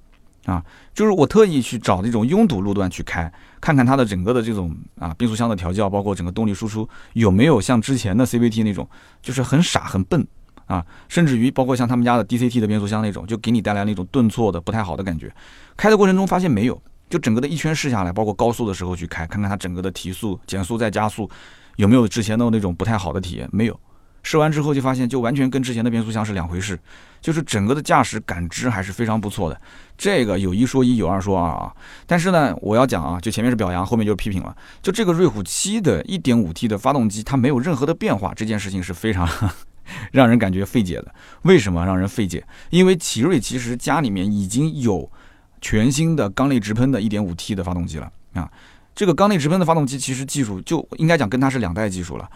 [0.47, 0.65] 啊。
[0.95, 8.89] 就是我特意去找那种拥堵路段去开，看看它的整个的这种啊变速箱的调教，包括整个动力输出有没有像之前的 CVT 那种，
[9.23, 10.27] 就是很傻很笨
[10.67, 15.33] 啊，甚至于包括像他们家的 DCT 的变速箱那种，就给你带来那种顿挫的不太好的感觉。
[15.77, 16.81] 开的过程中发现没有。
[17.13, 21.29] 就整个的一圈试下来，包括高速的时候去开，看看它整个的提速、减速再加速，
[21.77, 23.47] 有没有之前的那种不太好的体验？
[23.53, 23.79] 没有。
[24.23, 26.79] 试完之后就发现，就完全跟之前的变速箱是两回事，
[27.21, 29.61] 就是整个的驾驶感知还是非常不错的。
[29.99, 31.71] 这个有一说一，有二说二啊。
[32.07, 34.57] 但是呢，我要讲啊，就前面是表扬，后面就是批评了。
[34.81, 39.29] 就这个瑞虎七的 1.5T 的发动机，它没有任何的变化，这件事情是非常
[40.13, 41.15] 让人感觉费解的。
[41.43, 42.43] 为什么让人费解？
[42.71, 45.13] 因为奇瑞其实家里面已经有。
[45.63, 48.51] 全新的缸内直喷的 1.5T 的发动机了啊！
[48.95, 52.29] 这个缸内直喷的发动机其实技术就应该讲跟它是两代技术了，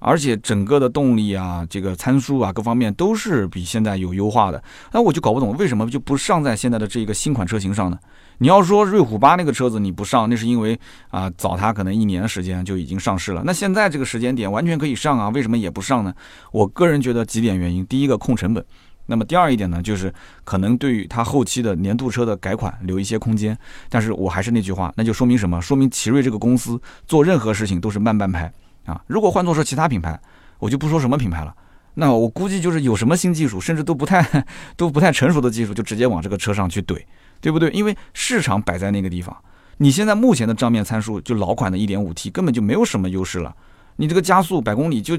[0.00, 4.62] 而且整个的动力啊、这个参数啊各方面都是比现在有优化的。
[4.92, 7.98] 那我就搞不懂为什么就不上在现在的这个新款车型上呢？
[8.38, 13.42] 你要说瑞虎八那个车子你不上，那是因为啊早它可能一年时间就已经上市了。
[13.46, 16.12] 那现在这个时间点完全可以上啊，为什么也不上呢？
[16.50, 18.62] 我个人觉得几点原因，第一个控成本。
[19.06, 20.12] 那么第二一点呢，就是
[20.44, 23.56] 可能对于它后期的年度车的改款留一些空间。
[23.88, 25.60] 但是我还是那句话，那就说明什么？
[25.60, 28.50] 说明奇瑞这个公司做任何事情都是慢半拍
[28.86, 29.02] 啊。
[29.06, 30.18] 如果换作是其他品牌，
[30.58, 31.54] 我就不说什么品牌了，
[31.94, 36.98] 那我估计就是有什么新技术，甚至都不太 都不太成熟的技术，就直接往这个车上去怼，
[37.42, 37.70] 对不对？
[37.72, 39.36] 因为市场摆在那个地方，
[39.76, 43.54] 你现在目前的账面参数就老款的 1.5T 根本就没有什么优势了，
[43.96, 45.18] 你这个加速百公里就。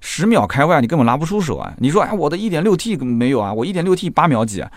[0.00, 1.74] 十秒开外，你根本拉不出手啊！
[1.78, 3.52] 你说，哎，我的一点六 T 没有啊？
[3.52, 4.70] 我一点六 T 八秒几啊？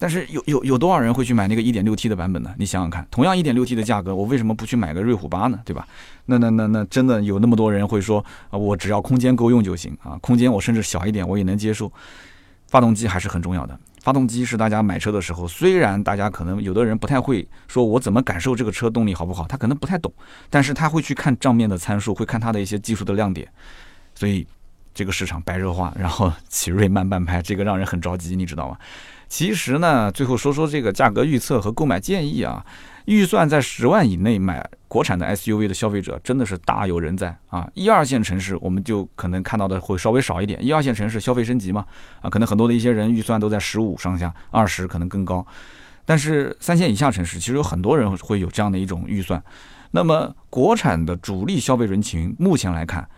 [0.00, 2.54] 但是有有有多少人会去买那个一点六 T 的版本呢？
[2.56, 5.58] 你想想看，同样一点六 T 的价格，我为什么不去买个瑞虎八呢？
[5.64, 5.86] 对吧？
[6.26, 11.90] 那那那那真的有那么多人会说，啊，我只要空间够用就行啊，空间我甚至小一点我也能接受。
[12.68, 19.46] 发动机还是很重要的，发动机是大家买车的时候，虽然大家可能有的人不太会说，我怎么感受这个车动力好不好？
[19.48, 20.12] 他可能不太懂，
[20.50, 23.48] 但是他会去看账面的参数，会看它的一些技术的亮点，
[24.14, 24.46] 所以。
[24.98, 28.76] 这个市场白热化，然后奇瑞慢半拍，这个让人很着急，你知道吗？
[29.28, 32.66] 其实呢，最后说说这个价格预测和购买建议啊，
[33.04, 37.70] 预算在十万以内买国产的 SUV 的消费者真的是大有人在啊！
[37.74, 41.86] 一二线城市我们就可能看到的会稍微少一点，一二线城市消费升级嘛，
[42.20, 45.46] 啊，可能很多的一些人预算都在十五上下，二十可能更高。
[46.04, 49.40] 但是三线以下城市其实有很多人会有这样的一种预算。
[49.92, 53.08] 那么国产的主力消费人群目前来看。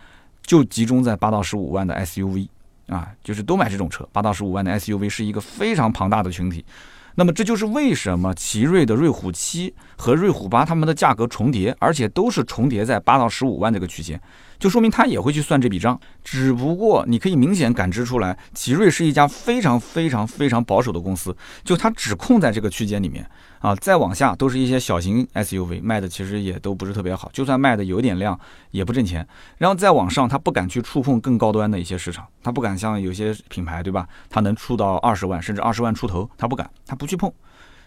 [0.43, 2.47] 就集中在八到十五万的 SUV
[2.87, 4.07] 啊，就是都买这种车。
[4.11, 6.65] 八到十五万的 SUV 是一个非常庞大的群体。
[7.13, 14.19] 那么这就是为什么奇瑞的瑞虎七和瑞虎八它们的价格重叠，而且都是重叠在八到十五万这个区间。
[14.61, 29.27] 就说明他也会去算这笔账，只不过你可以明显感知出来，奇瑞是一家非常非常非常保守的公司，就它只控在这个区间里面啊，再往下都是一些小型 SUV，卖的其实也都不是特别好，就算卖的有点量也不挣钱。
[29.57, 37.33] 然后再往上，它不敢去触碰更高端的一些市场，它不敢像有些品牌对吧，它能出到二十万甚至二十万出头，它不敢，它不去碰。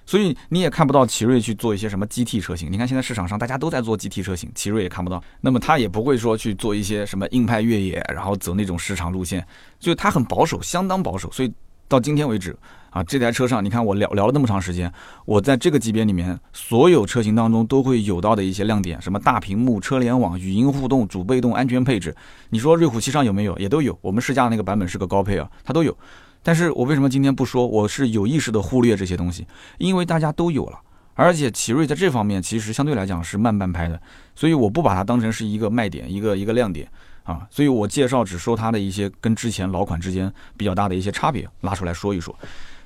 [0.06, 2.70] 所以你也看不到奇瑞去做一些什么 GT 车型。
[2.70, 5.22] 你看现在市场上大家都在做 GT 车型，奇瑞也看不到。
[5.40, 9.46] 那么它也不会说去做一些什么硬派越野，然后走那种市场路线，
[9.78, 11.30] 就它很保守，相当保守。
[11.30, 11.52] 所以
[11.88, 12.56] 到今天为止
[12.90, 14.92] 啊，这台车上你看我聊聊了那么长时间，
[15.24, 22.14] 我在这个级别里面所有车型当中都会有到的一些亮点，什么大屏幕、车联网、语音互动、主被动安全配置，
[22.50, 23.56] 你说瑞虎七上有没有？
[23.58, 23.98] 也都有。
[24.00, 25.96] 我们试驾那个版本是个高配啊，它都有。
[26.44, 27.66] 但是我为什么今天不说？
[27.66, 29.44] 我是有意识的忽略这些东西，
[29.78, 30.78] 因为大家都有了，
[31.14, 34.00] 而且奇瑞在这方面其实相对来讲是慢半拍的，
[34.36, 36.86] 所以我不把它当成是一个卖点，一个一个亮点
[37.22, 42.36] 啊，所以我介绍只说它的一些跟之前老款之间比较大的一些差别，拉出来说一说。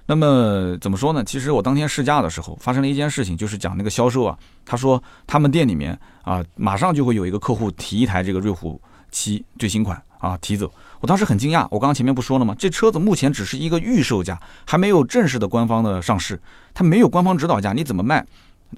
[0.06, 1.22] 那么怎么说呢？
[1.24, 10.72] 其实我当天试驾的时候发生了一件事情，就是讲那个销售啊，他说他们店里面啊，马上就会有一个客户提一台这个瑞虎七最新款啊提走。
[11.00, 12.54] 我当时很惊讶，我刚刚前面不说了吗？
[12.58, 16.40] 这车子目前只是一个预售价，还没有正式的官方的上市，
[16.74, 18.24] 它没有官方指导价，你怎么卖？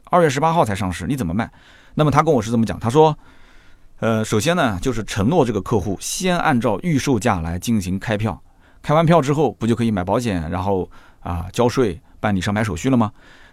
[0.04, 1.50] 二月十八号才上市，你怎么卖？
[1.94, 3.16] 那么他跟我是这么讲，他说，
[3.98, 8.40] 呃，首先呢，就是承诺这个客户先按照预售价来进行开票，
[8.82, 10.88] 开完票之后不就可以买保险，然后
[11.20, 13.10] 啊交税、办理上牌手续了吗？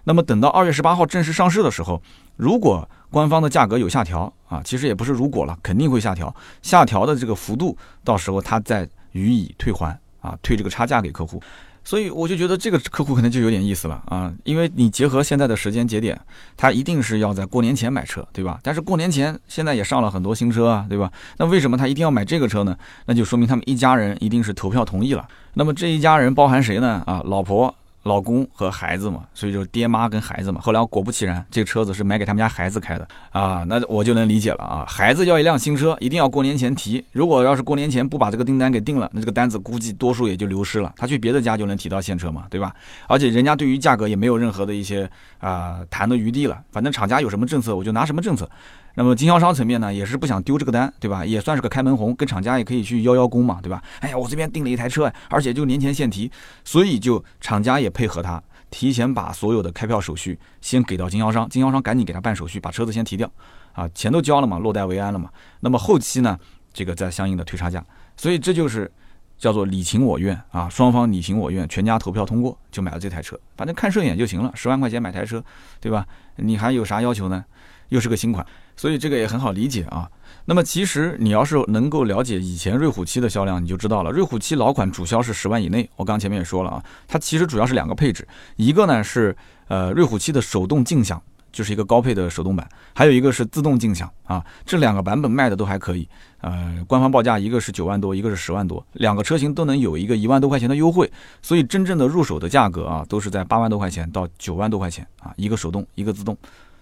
[0.08, 2.02] 那么等到二月十八号正式上市的时候，
[2.38, 6.34] 如果官方的价格有下调啊，其实也不是如果了，肯定会下调。
[6.62, 11.44] 下调的这个幅度，到时候他再予以退还啊，退这个差价给客户。
[11.84, 16.18] 所以我就觉得这个客户可能就有点意思了啊，因为你结合现在的时间节点，
[16.56, 18.58] 他一定是要在过年前买车，对吧？
[18.64, 21.12] 但是过年前现在也上了很多新车啊，对吧？
[21.36, 22.78] 那为什么他一定要买这个车呢？
[23.08, 25.28] 那就说明他们一家人一定是投票同意了。
[25.56, 27.04] 那么这一家人包含谁呢？
[27.06, 27.76] 啊，老婆。
[28.08, 30.60] 老公和孩子嘛，所以就是爹妈跟孩子嘛。
[30.62, 34.86] 后来果不其然，这个车子是买给他们家孩子开的啊，那我就能理解了啊。
[34.88, 37.04] 孩子要一辆新车，一定要过年前提。
[37.12, 40.92] 如果要是过年前不把这个订单给定了，那这个单子估计多数也就流失了。
[40.98, 42.74] 他去别的家就能提到现车嘛，对吧？
[43.08, 46.60] 而且人家对于价格也没有任何的一些啊谈的余地了。
[46.72, 48.50] 反正厂家有什么政策，我就拿什么政策。
[49.00, 51.24] 那么经销商层面呢，也是不想丢这个单，对吧？
[51.24, 53.80] 也算是个开门红，跟厂家也可以去邀邀功嘛，对吧？
[54.00, 56.32] 哎呀，我这边订了一台车，而且就年前现提，
[56.66, 63.32] 所以就厂家也配合他，提前把所有的开票手续先给到经销商，经销商赶紧给他办手续，把车子先提掉，
[63.74, 65.30] 啊，钱都交了嘛，落袋为安了嘛。
[65.60, 66.36] 那么后期呢，
[66.74, 68.92] 这个再相应的退差价，所以这就是
[69.38, 75.44] 叫做你情我愿啊，双方你情我愿，全家投票通过就买了这台车，反正看顺眼就行了，十万块钱买台车，
[75.80, 76.04] 对吧？
[76.38, 77.46] 你还有啥要求呢？
[77.90, 78.46] 又是个新款。
[78.76, 80.10] 所以这个也很好理解啊。
[80.46, 84.12] 那么其实你要是能够了解以前瑞虎七的销量，你就知道了。
[84.12, 85.90] 瑞虎七老款主销是十万以内。
[85.96, 89.36] 我刚前面也说了啊，它其实主要是两个配置，一个呢是
[89.68, 91.22] 呃瑞虎七的手动静响，
[91.52, 94.46] 就是一个高配的手动版，还有一个是自动静响啊。
[94.64, 96.08] 这两个版本卖的都还可以。
[96.42, 101.12] 呃，官方报价一个是九万多，一个是十万多，两个车型都能有一个一万多块钱的优惠。
[101.42, 106.38] 所以真正的入手的价格啊，都是在八万多块钱到九万多块钱啊，一个手动，一个自动。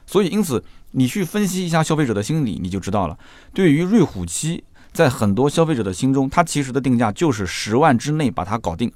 [0.05, 0.63] 所以因此。
[0.97, 3.19] 你去分析一下消费者的心理，你就知道了。
[3.53, 4.63] 对于瑞虎七，
[4.93, 8.89] 在很多消费者的心中，它其实的定价就是十万之内把它搞定，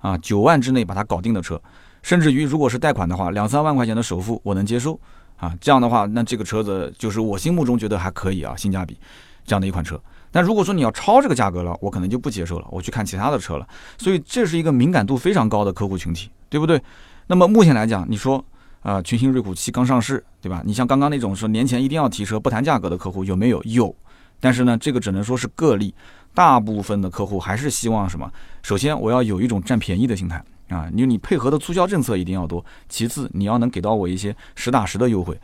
[0.00, 1.62] 啊，九万之内把它搞定的车，
[2.02, 4.98] 甚至于如果是贷款的话，两三万块钱的首付我能接受，
[5.36, 8.98] 啊，这样的话，那这个车子就是我心目中觉得还可以啊，性价比
[9.44, 9.96] 这样的一款车。
[10.32, 13.68] 但如果说你要超这个价格了，我可能就不接受了，我去看其他的车了。
[13.96, 16.82] 所以这是一个敏感度非常高的客户群体，对不对？
[17.28, 18.44] 那么目前来讲，你说。
[18.82, 20.62] 啊，全新瑞虎七刚上市，对吧？
[20.64, 23.62] 你像刚刚那种说年前一定要提车不谈价格的客户有没有？
[23.62, 23.94] 有，
[24.40, 25.94] 但是呢，这个只能说是个例，
[26.34, 28.30] 大部分的客户还是希望什么？
[28.62, 32.64] 首先，我要有一种占便宜的心态啊，你你配合的促销政策一定要多。
[32.88, 35.40] 其次，你要能给到我一些实打实的优惠。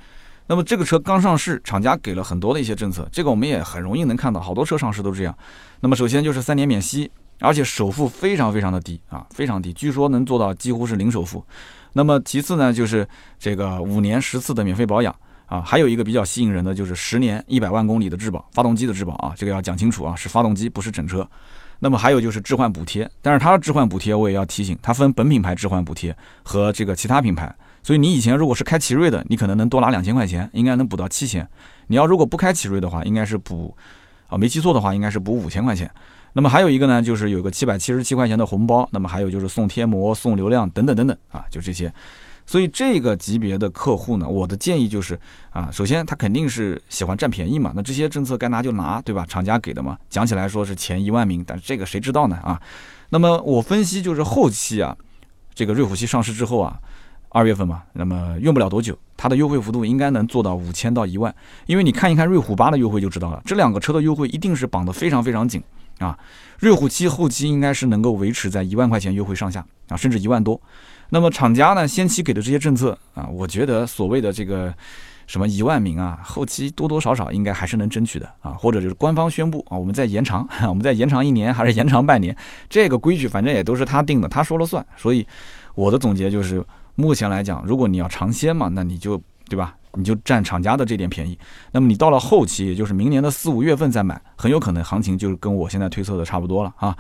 [0.49, 5.37] 那么这个车刚上市，厂家给了很多的一些政策，这个我们也很容易能看到，好多车上市都是这样。
[5.81, 11.45] 那么首先就是三年免息，而且首付非常非常的低啊，非常低，据说能做到几乎是零首付。
[11.99, 13.05] 那么其次呢，就是
[13.41, 15.13] 这个五年十次的免费保养
[15.47, 21.29] 啊，还有一个比较吸引人的就是十年一百万公里的质保，发动机的质保啊，这个要讲清楚啊，是发动机不是整车。
[21.81, 31.45] 那么还有就是置换补贴，但是它的置换补贴我也要提醒，它分本品牌置换补贴和这个其他品牌，所以你以前如果是开奇瑞的，你可能能多拿两千块钱，应该能补到七千。
[31.89, 33.77] 你要如果不开奇瑞的话，应该是补
[34.29, 35.91] 啊，没记错的话应该是补五千块钱。
[36.35, 41.93] 那么还有一个呢，就是有个七百七十七块钱的红包，那么还有就是送贴膜、送流量等等等等啊，就这些。
[42.47, 45.19] 所以这个级别的客户呢，我的建议就是
[45.51, 49.27] 啊，首先他肯定是喜欢占便宜嘛，那这些政策该拿就拿，对吧？
[49.29, 52.59] 厂家给的嘛，讲起来说是前一万名，但是这个谁知道呢啊？
[53.11, 54.97] 那么我分析就是后期啊，
[55.55, 56.79] 这个瑞虎七上市之后啊，
[57.29, 61.35] 二月份嘛，那么用不了多久，它的优惠幅度应该能做到五千到一万，
[61.67, 65.63] 因为你看一看瑞虎八的优惠就知道了，这两个车的优惠一定是绑得非常非常紧。
[65.99, 66.19] 啊，
[66.59, 70.61] 瑞虎七后期应该是能够维持在一万块钱优惠上下啊，甚至一万多。
[71.11, 74.73] 那么厂家呢，先期给的这些政策啊，我觉得所谓的这个
[75.27, 82.37] 什么一万名啊，后期多多少少应该还是能争取的啊，或者就是官方宣布啊，我们再延长， 我们再延长一年还是延长半年，
[82.69, 84.85] 这个规矩反正也都是他定的，他说了算。
[84.97, 85.27] 所以
[85.75, 86.63] 我的总结就是，
[86.95, 89.75] 目前来讲，如果你要尝鲜嘛，那你就对吧？
[89.95, 91.37] 你就占厂家的这点便宜。
[91.73, 96.97] 那么你到了后期，也就是明年的四五月份再买，很有可能行情就是跟我现在推测的差不多了啊。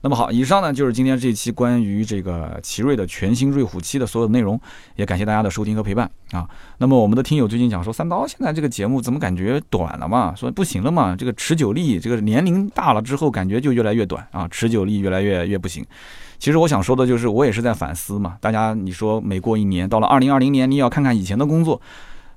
[0.00, 4.58] 那么好，以上呢就是今天这期关于这个奇瑞的全新瑞虎七的所有内容，
[4.94, 6.48] 也感谢大家的收听和陪伴啊。
[6.78, 10.32] 那么我们的听友最近讲说，三刀现在这个节目怎么感觉短了嘛？
[10.36, 11.16] 说不行了嘛？
[11.16, 15.84] 这个持久力，这个年龄大了之后感觉就越来越短啊，持久力越来越越不行。
[16.38, 18.36] 其实我想说的就是，我也是在反思嘛。
[18.40, 21.80] 大家你说每过一年，到了二零二零年，你也要看看以前的工作。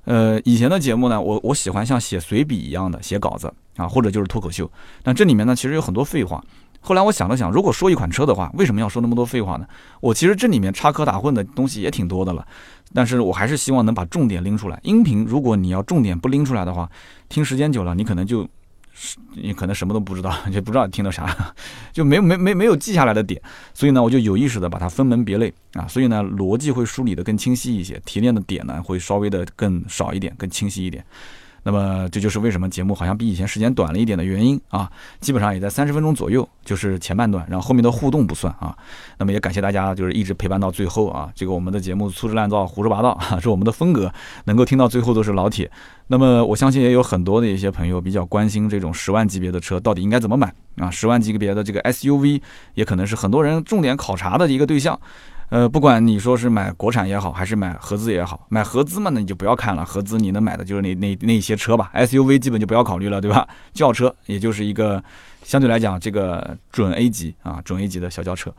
[0.04, 4.68] 呃，以前的节目呢，我我喜欢像写随笔一样的写稿子啊，或者就是脱口秀。
[5.04, 6.42] 那这里面呢，其实有很多废话。
[6.80, 9.66] 后来我想了想，如果说一款车的话，为什么要说那么多废话呢？
[10.00, 12.44] 我其实这里面插科打诨的东西也挺多的了，
[12.92, 14.76] 但是我还是希望能把重点拎出来。
[14.82, 16.90] 音频如果你要重点不拎出来的话，
[17.28, 18.44] 听时间久了，你可能就，
[19.34, 21.54] 你可能什么都不知道， 就不知道听的啥，
[21.92, 23.40] 就没没没没有记下来的点。
[23.74, 31.04] 所以呢，我就有意识的把它分门别类啊，所以呢，逻辑会梳理的更清晰一些，提炼的点呢会稍微的更少一点，更清晰一点。
[31.64, 38.76] 那么这就是为什么节目好像比以前时间短了一点的原因啊，基本上也在三十分钟左右，就是前半段，然后后面的互动不算啊。
[39.18, 41.30] 那么也感谢大家，就是一直陪伴到最后啊。
[41.34, 44.12] 这个我们的节目粗制滥造、胡说八道啊，是我们的风格，
[44.44, 45.70] 能够听到最后都是老铁。
[46.08, 52.40] 那么我相信也有很多的一些朋友比较关心这种十万级别的车到底应该怎么买啊，十万级别的这个 SUV
[52.74, 54.98] 也可能是很多人重点考察的一个对象。
[55.52, 59.84] 呃，不管你说是买国产也好，还是买合资也好，买合资嘛，那你就不要看了。
[59.84, 63.46] 合资你能买的就是那那那些车吧，SUV 基本就不要考虑了，对吧？
[63.74, 65.04] 轿车也就是一个
[65.42, 68.50] 相对来讲这个准 A 级啊，准 A 级的小轿车。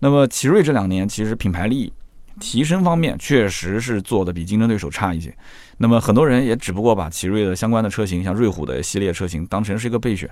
[0.00, 1.90] 那么奇瑞这两年其实品牌力
[2.38, 5.34] 提升方面确实是做的比竞争对手差一些。
[5.78, 10.28] 那么很多人也只不过把奇瑞的相关的车型，像瑞虎的系列车型当成是一个备选。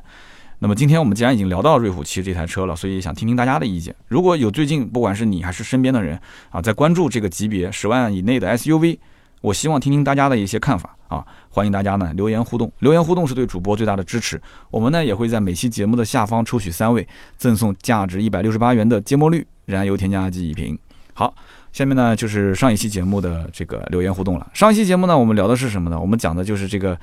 [0.63, 3.93] 那么今天我们既然已经聊到瑞虎七这台车了，所以想听听大家的意见。
[4.07, 6.17] 如果有最近不管是你还是身边的人
[6.51, 8.97] 啊，在关注这个级别十万以内的 SUV，
[9.41, 14.41] 我希望听听大家的一些看法啊，欢迎大家呢留言互动，留言互动是对主播最大的支持。
[14.71, 17.05] 我们呢也会在每期节目的下方抽取三位，
[17.37, 20.79] 赠送价值一百六十八元的芥末绿燃油添加剂一瓶。
[21.13, 21.35] 好，
[21.73, 24.49] 下面呢就是上一期节目的这个留言互动了。
[24.55, 25.99] 上一期节目呢我们聊的是什么呢？
[25.99, 26.97] 我们讲的就是这个。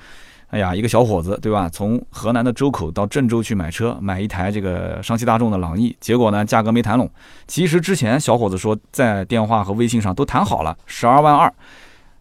[0.50, 1.70] 哎呀，一个小伙子，对吧？
[1.70, 7.08] 从河南的周口到郑州去买车，买一台这个上汽大众的朗逸，结果呢，价格没谈拢。
[7.46, 11.54] 其实之前小伙子说在电话和微信上都谈好了，十二万二，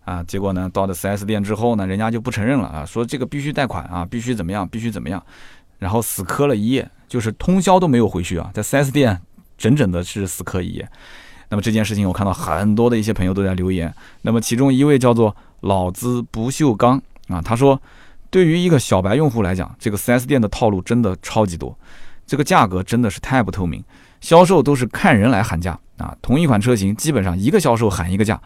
[0.05, 5.23] 啊，结果呢，到了 4S 店之后呢，人家就不承认了啊，说这个必须贷款啊，必须怎么样，必须怎么样，
[5.79, 9.19] 然后死磕了一夜，就是通宵都没有回去啊，在 4S 店
[9.57, 10.87] 整整的是死磕一夜。
[11.49, 17.81] 那么这件事情，我看到很多的一些朋友都在留言，那么其中一位叫做老子不锈钢啊，他说。
[18.31, 21.77] 对于一个小白用户来讲，这个 4S 店的套路真的超级多，
[22.27, 23.83] 这个价格真的是太不透明，
[24.21, 26.15] 销售都是看人来喊价啊。
[26.21, 28.41] 同一款车型，基本上一个销售喊一个价，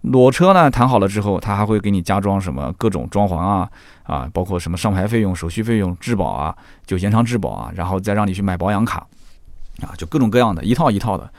[0.00, 3.68] 裸车呢谈好了之后，他还会给你加装什么各种装潢啊
[4.04, 9.06] 啊，包括什么上牌费用、手续费用、质保啊，就延长质保啊，然后再让你去买保养卡
[9.82, 11.30] 啊，就各种各样的一套一套的。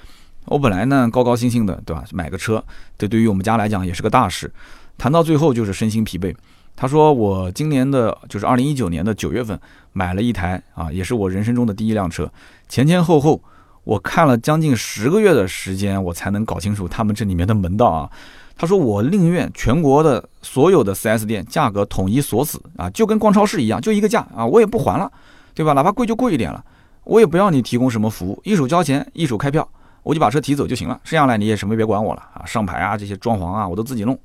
[0.45, 2.03] 我本来呢高高兴兴的，对吧？
[2.11, 2.63] 买个车，
[2.97, 4.51] 这对于我们家来讲也是个大事，
[4.97, 6.35] 谈到最后就是身心疲惫。
[6.81, 9.59] 他说：“我今年的就是二零一九年的九月份
[9.91, 12.31] 买了一台啊，也是我人生中的第一辆车。
[12.69, 13.41] 前前后后
[13.83, 18.09] 我看了将近十个月的时间，我才能搞清楚他们这里面的门道啊。”
[18.55, 25.11] 他说：“我宁愿全国的所有的 4S 店价格统一锁死啊，就跟逛超市一样，就一个价啊，我也不还了，
[25.53, 25.73] 对吧？
[25.73, 26.63] 哪怕贵就贵一点了，
[27.03, 29.67] 我也不要你提供什么服务，一手交钱一手开票，
[30.01, 30.97] 我就把车提走就行了。
[31.03, 34.17] 剩下来你也什么也别管我了啊，上牌啊这些装潢啊我都自己弄。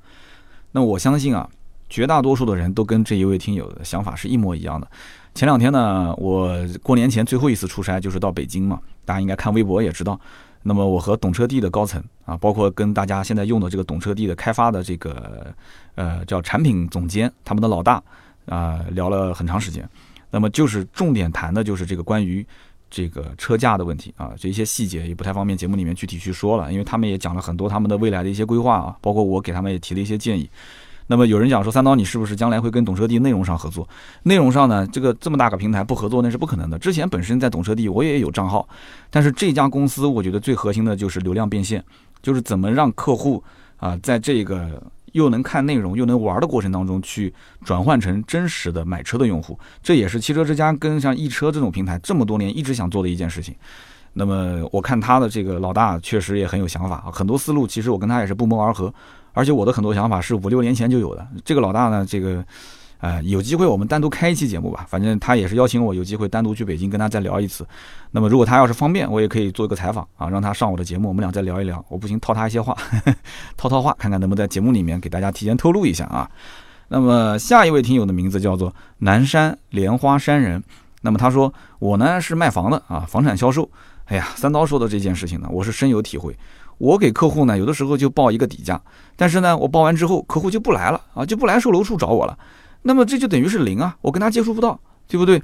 [0.71, 1.51] 那我相信啊。”
[1.95, 4.91] 绝大多数的人都跟这一位听友的想法是一模一样的。
[5.33, 6.53] 前两天呢，我
[6.83, 10.19] 过年前最后一次出差就是到北京嘛，大家应该看微博也知道。
[10.65, 15.55] 那么我和懂车帝的高层啊，包括跟大家现在用的这个懂车帝的开发的这个
[15.95, 18.03] 呃叫产品总监，他们的老大
[18.47, 19.89] 啊聊了很长时间。
[20.33, 22.45] 那么就是重点谈的就是这个关于
[22.91, 30.51] 这个车价的问题啊，这一些细节也不太方便节目里面具体去说了，因为他们也讲了很多他们的未来的一些规划啊，包括我给他们也提了一些建议。
[31.07, 33.87] 那么有人讲说三刀，你是不是将来会跟懂车帝内容上合作？
[34.23, 36.79] 内容上呢，这个这么大个平台不合作那是不可能的。
[36.79, 38.67] 之前本身在懂车帝我也有账号，
[39.11, 41.85] 但是这家公司我觉得最核心的就是流量变现，
[42.23, 43.43] 就是怎么让客户
[43.77, 44.83] 啊在这个
[45.13, 47.33] 又能看内容又能玩的过程当中去
[47.65, 49.59] 转换成真实的买车的用户。
[49.83, 53.55] 这也是汽车之家跟像易车这种平台这么多年一直想做的一件事情。
[54.15, 58.93] 那么我看他的这个老大确实也很有想法啊，很多思路其实我跟他也是不谋而合，
[59.35, 61.27] 而且我的很多想法是五六年前就有的。
[61.45, 62.43] 这个老大呢，这个，
[63.01, 67.67] 呃，有机会我们单独开一期节目吧，反正他也是邀请我有机会单独去北京跟他再聊一次。
[68.13, 71.85] 那么如果他要是方便，我也可以做一个采访啊，让他上我的节目，我们俩再聊一聊。
[71.89, 72.75] 我不行套他一些话，
[73.59, 76.31] 套套话，看看能不能在节目里面给大家提前透露一下啊。
[76.89, 80.63] 那么下一位听友的名字叫做南山莲花山人，
[81.03, 83.69] 那么他说我呢是卖房的啊，房产销售。
[84.07, 86.37] 哎呀，三刀说的这件事情呢，我是深有体会。
[86.85, 88.79] 我给客户呢，有的时候就报一个底价，
[89.17, 92.39] 但是呢，我报完之后，客户就不来了啊，就不来售楼处找我了。
[92.83, 94.79] 那么这就等于是零啊，我跟他接触不到，
[95.09, 95.43] 对不对？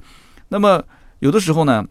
[0.49, 0.83] 那么
[1.17, 1.83] 有的时候呢，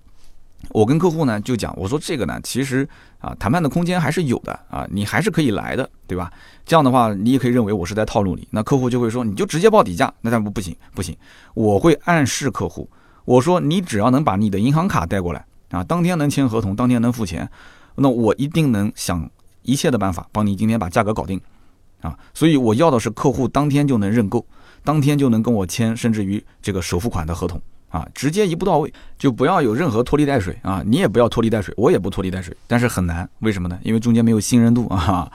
[0.68, 2.88] 我跟客户呢就讲，我说这个呢，其实
[3.18, 6.30] 啊，谈判的空间还是有的啊，你还是可以来的，对吧？
[6.64, 8.46] 这样的话，你也可以认为我是在套路你。
[8.52, 11.16] 那客户就会说，你就直接报底价，那但不不行不行，
[11.54, 12.88] 我会暗示客户，
[13.24, 15.44] 我说你只要能把你的银行卡带过来。
[15.70, 17.48] 啊，当天能签合同，当天能付钱，
[17.94, 19.30] 那我一定能想
[19.62, 21.40] 一切的办法帮你今天把价格搞定，
[22.00, 24.44] 啊，所以我要的是客户当天就能认购，
[24.82, 33.78] 当天就能跟我签，甚至于这个首付款的合同，啊，直接一步到位，就不要有任何拖泥带水啊，你也不要拖泥带水，我也不拖泥带水，但是很难，为什么呢？
[33.82, 35.30] 因为中间没有信任度 啊。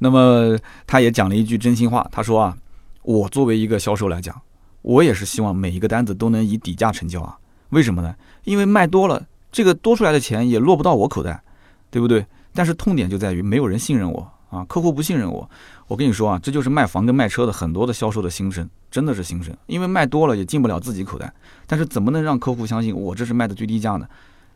[0.00, 0.56] 那么
[0.86, 2.56] 他也讲了一句真心话，他说啊，
[3.02, 4.34] 我作为一个销售来讲，
[4.82, 7.36] 我也是希望每一个单子都能以底价成交啊，
[7.70, 8.14] 为什么呢？
[8.44, 9.24] 因为卖多了。
[9.50, 11.42] 这个多出来的钱也落不到我口袋，
[11.90, 12.24] 对不对？
[12.58, 15.48] 但是痛点就在于没有人信任我啊，客户不信任我。
[15.86, 19.56] 我跟你说啊，这就是卖房跟卖车的很多的销售的心声，真的是心声。
[19.66, 21.32] 因为卖多了也进不了自己口袋，
[21.68, 24.08] 但是怎么能让客户相信我这是卖的最低价呢？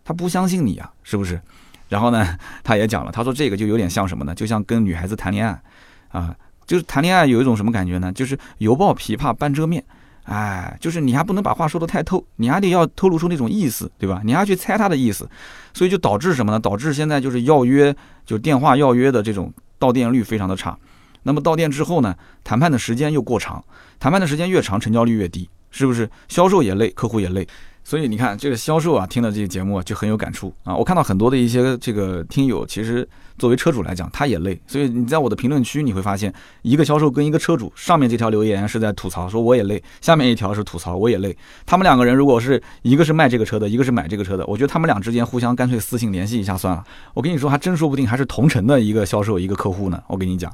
[0.05, 1.41] 他不相信你啊，是不是？
[1.89, 4.35] 然后呢， 他也讲了，他说这个就有点像什么呢？
[4.35, 5.63] 就像跟女孩子谈恋爱
[6.09, 6.35] 啊，
[6.67, 8.13] 就是谈恋爱有一种什么感觉呢？
[8.13, 9.85] 就是犹抱琵琶半遮面。
[10.25, 14.23] 哎，就是你还不能把话说得太透，你还得要透露出那种意思，对吧？
[14.25, 15.29] 你还去猜他的意思，
[15.75, 16.61] 所以就导致什么呢？
[16.61, 17.95] 导致现在就是要约，
[18.25, 20.79] 就电话要约的这种到店率非常的差。
[21.25, 22.15] 那么到店之后呢，
[22.45, 23.65] 谈判的时间又过长，
[23.99, 26.09] 谈判的时间越长，成交率越低，是不是？
[26.29, 27.47] 销售也累，客户也累。
[27.85, 30.75] 所以你看，这个销售啊，听了这个节目就很有感触啊。
[30.75, 33.07] 我看到很多的一些这个听友，其实
[33.39, 34.59] 作为车主来讲，他也累。
[34.67, 41.37] 所以你在我的评论区你会发现，一个销售跟一个车主，上面这条留言是在吐槽，说我也累；下面一条是吐槽，我也累。
[41.67, 46.85] 他们两个人如果是一个是卖这个车的，一个是买这个车的，我觉得他们俩之间互相干脆私信联系一下算了。
[47.15, 50.01] 我跟你说，还真说不定还是同城的一个销售一个客户呢。
[50.07, 50.53] 我跟你讲，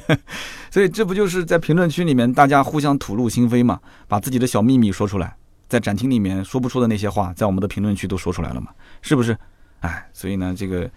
[0.70, 5.34] 所以这不就是在评论区里面大家互相吐露心扉嘛，把自己的小秘密说出来。
[5.68, 8.68] 在展厅里面说不出的那些话，在我们的评论区都说出来了嘛？
[9.02, 9.36] 是不是？
[9.80, 10.90] 哎，所以呢，这个，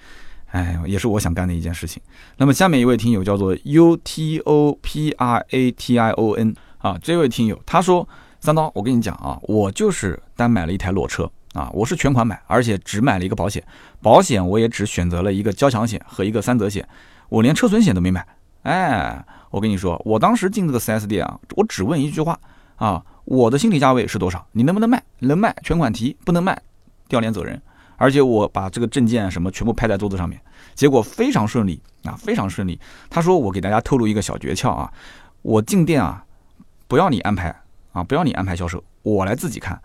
[0.48, 2.02] 哎，也是我想干的一件事情。
[2.38, 8.08] 那么下面一位听友叫做 U T O P R A T I O N 啊，这位听友他说
[8.42, 13.64] ：“三刀，我跟你讲啊，我就是单买了一台裸车啊，我是全款买，而且只买了一个保险，
[14.02, 16.88] 保险我也只选择了一个交强险和一个三责险，
[17.30, 18.26] 我连车损险都没买。
[18.64, 22.40] 哎，我跟你说，我当时进这个 4S 店啊，我只问一句话
[22.78, 24.46] 啊。”我的心理价位是多少？
[24.52, 25.04] 你能不能卖？
[25.20, 26.60] 能卖全款提，不能卖
[27.08, 27.62] 掉脸走人。
[27.98, 30.42] 而且我把这个证件什么全部拍在桌子上面，
[30.74, 32.80] 结果非常顺利啊，非常顺利。
[33.12, 34.92] 他说我给大家透露一个小诀窍啊，
[35.44, 36.26] 我进店啊，
[36.88, 37.56] 不要你安排
[37.92, 39.80] 啊，不要你安排销售，我来自己看。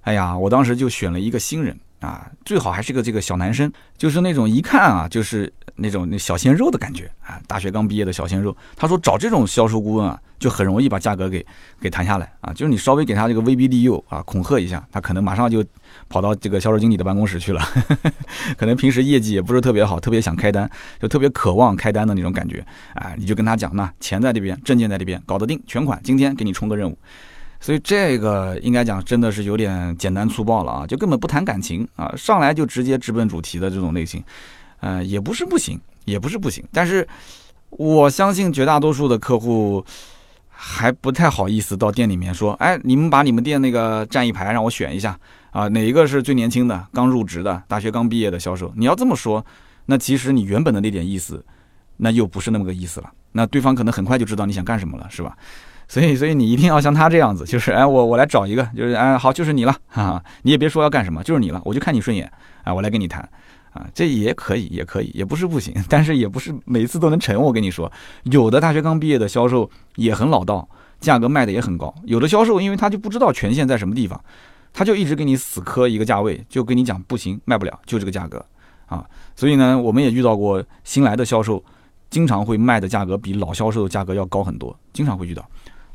[0.00, 1.78] 哎呀，我当时就选了一个新人。
[2.00, 8.56] 啊，最好还是个这个小男生，就是那种一看啊，就是那种那小鲜肉的感觉啊，大学刚毕业的小鲜肉。
[8.76, 11.44] 他说找这种销售顾问啊，就很容易把价格给
[11.80, 15.64] 给谈下来啊，就是你稍微给他这个威逼利诱啊，恐吓一下，他可能马上就
[16.08, 17.60] 跑到这个销售经理的办公室去了。
[18.56, 20.70] 可能平时业绩也不是特别好，特别想开单，
[21.00, 26.96] 就特别渴望开单的那种感觉啊，你就跟他讲，那钱在这边，证件在这边，搞得定，全款，今天给你冲个任务。
[27.60, 34.22] 所以这个应该讲真的是有点简单粗暴了啊，就根本不谈感情啊，上来就直接直奔主题的这种类型，
[34.80, 37.06] 呃，也不是不行，也不是不行，但是
[37.70, 39.84] 我相信绝大多数的客户
[40.48, 45.18] 还不太好意思到店里面说，哎，你们把你们店那个站一排让我选一下
[45.50, 48.72] 啊，哪一个是最年轻的，刚入职的，大学刚毕业的销售？
[48.76, 49.44] 你要这么说，
[49.86, 51.44] 那其实你原本的那点意思，
[51.96, 55.36] 那又不是那么个意思了，那对方可能很快就知道你想干什么了，是吧？
[55.88, 62.30] 所以，所以你一定要像他这样子，就是哎，我我来找一个，就是哎，好，就是你了，哈，你也别说要干什么，就是你了，我就看你顺眼，
[62.62, 63.26] 啊，我来跟你谈，
[63.72, 67.40] 啊，这也可以，也可以，也不是不行，但是也不是每次都能成。
[67.40, 67.90] 我跟你说，
[68.24, 70.68] 有的大学刚毕业的销售也很老道，
[71.00, 71.94] 价格卖的也很高。
[72.04, 74.20] 有的销售，因为他就不知道权限在什么地方，
[74.74, 78.44] 他就一直给你死磕一个价位，就跟你讲不行，卖不了，就这个价格，
[78.86, 81.64] 啊，所以呢，我们也遇到过新来的销售，
[82.10, 85.42] 经常会卖的价格比老销售的价格要高很多，经常会遇到。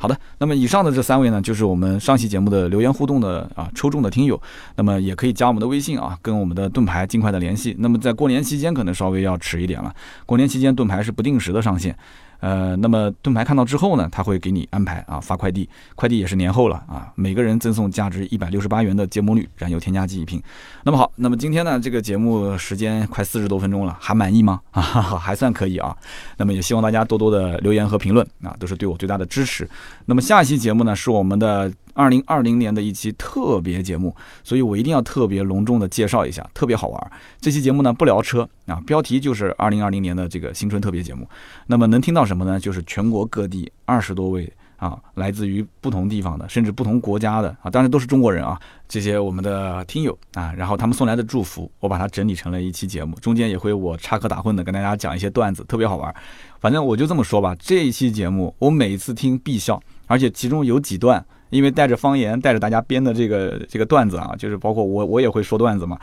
[0.03, 4.37] 好的，那么以上的这三位呢，就是我们上期节目的留言互动的啊抽中的听友，
[4.75, 7.73] 那么也可以加我们的微信啊，跟我们的盾牌尽快的联系。
[7.79, 9.95] 那么在过年期间可能稍微要迟一点了，
[10.25, 11.97] 过年期间盾牌是不定时的上线。
[12.43, 20.43] 呃，那么盾牌看到之后呢，他会给你安排啊发快递，快递也是年后了啊，每个人赠送价值一百六十八元的芥末绿燃油添加剂一瓶。
[20.83, 24.59] 那么好，那么今天呢，这个节目时间快四十多分钟了，还满意吗？
[24.71, 25.95] 啊，还算可以啊。
[26.35, 29.65] 那么也希望大家多多的留言和评论啊，都是对我最大的支持。
[30.05, 31.71] 那么下一期节目呢，是我们的。
[31.93, 37.11] 二零二零年的一期特别节目，所以我一定要特别隆重的介绍一下，特别好玩。
[37.39, 41.27] 这期节目呢不聊车啊，标题就是二零二零年的这个新春特别节目。
[41.67, 42.59] 那么能听到什么呢？
[42.59, 56.13] 就是全国各地二十多位啊，来自于不同地方的，甚至不同国家的啊，当然都是中国人啊，这些我们的听友啊，然后他们送来的祝福，我把它整理成了一期节目，中间也会我插科打诨的跟大家讲一些段子，特别好玩。
[56.59, 61.23] 反正我就这么说吧，这一期节目我每一次听必笑，而且其中有几段。
[61.53, 65.97] 因为带着方言，带着大家编的这个这个段子啊，就是包括我我也会说段子嘛，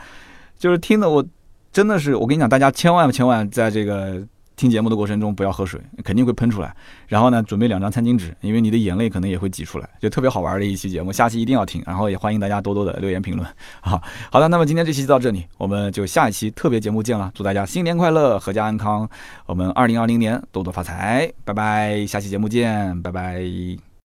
[0.57, 1.23] 就是听的我
[1.71, 4.21] 真的是，我跟你讲，大家千万千万在这个
[4.57, 6.75] 听节目的过程中不要喝水，肯定会喷出来。
[7.07, 11.81] 然后呢，准备两张餐巾纸，因为你的眼泪可能也会挤出来，就特别好玩的一期节目，下期一定要听。
[11.85, 13.47] 然后也欢迎大家多多的留言评论
[13.81, 14.01] 啊。
[14.31, 17.31] 好的，那么今天这期就到这里，我们就下一期特别节目见了。
[17.33, 19.09] 祝大家新年快乐，阖家安康，
[19.45, 23.90] 我们二零二零年多多发财，拜拜，下期节目见，拜拜。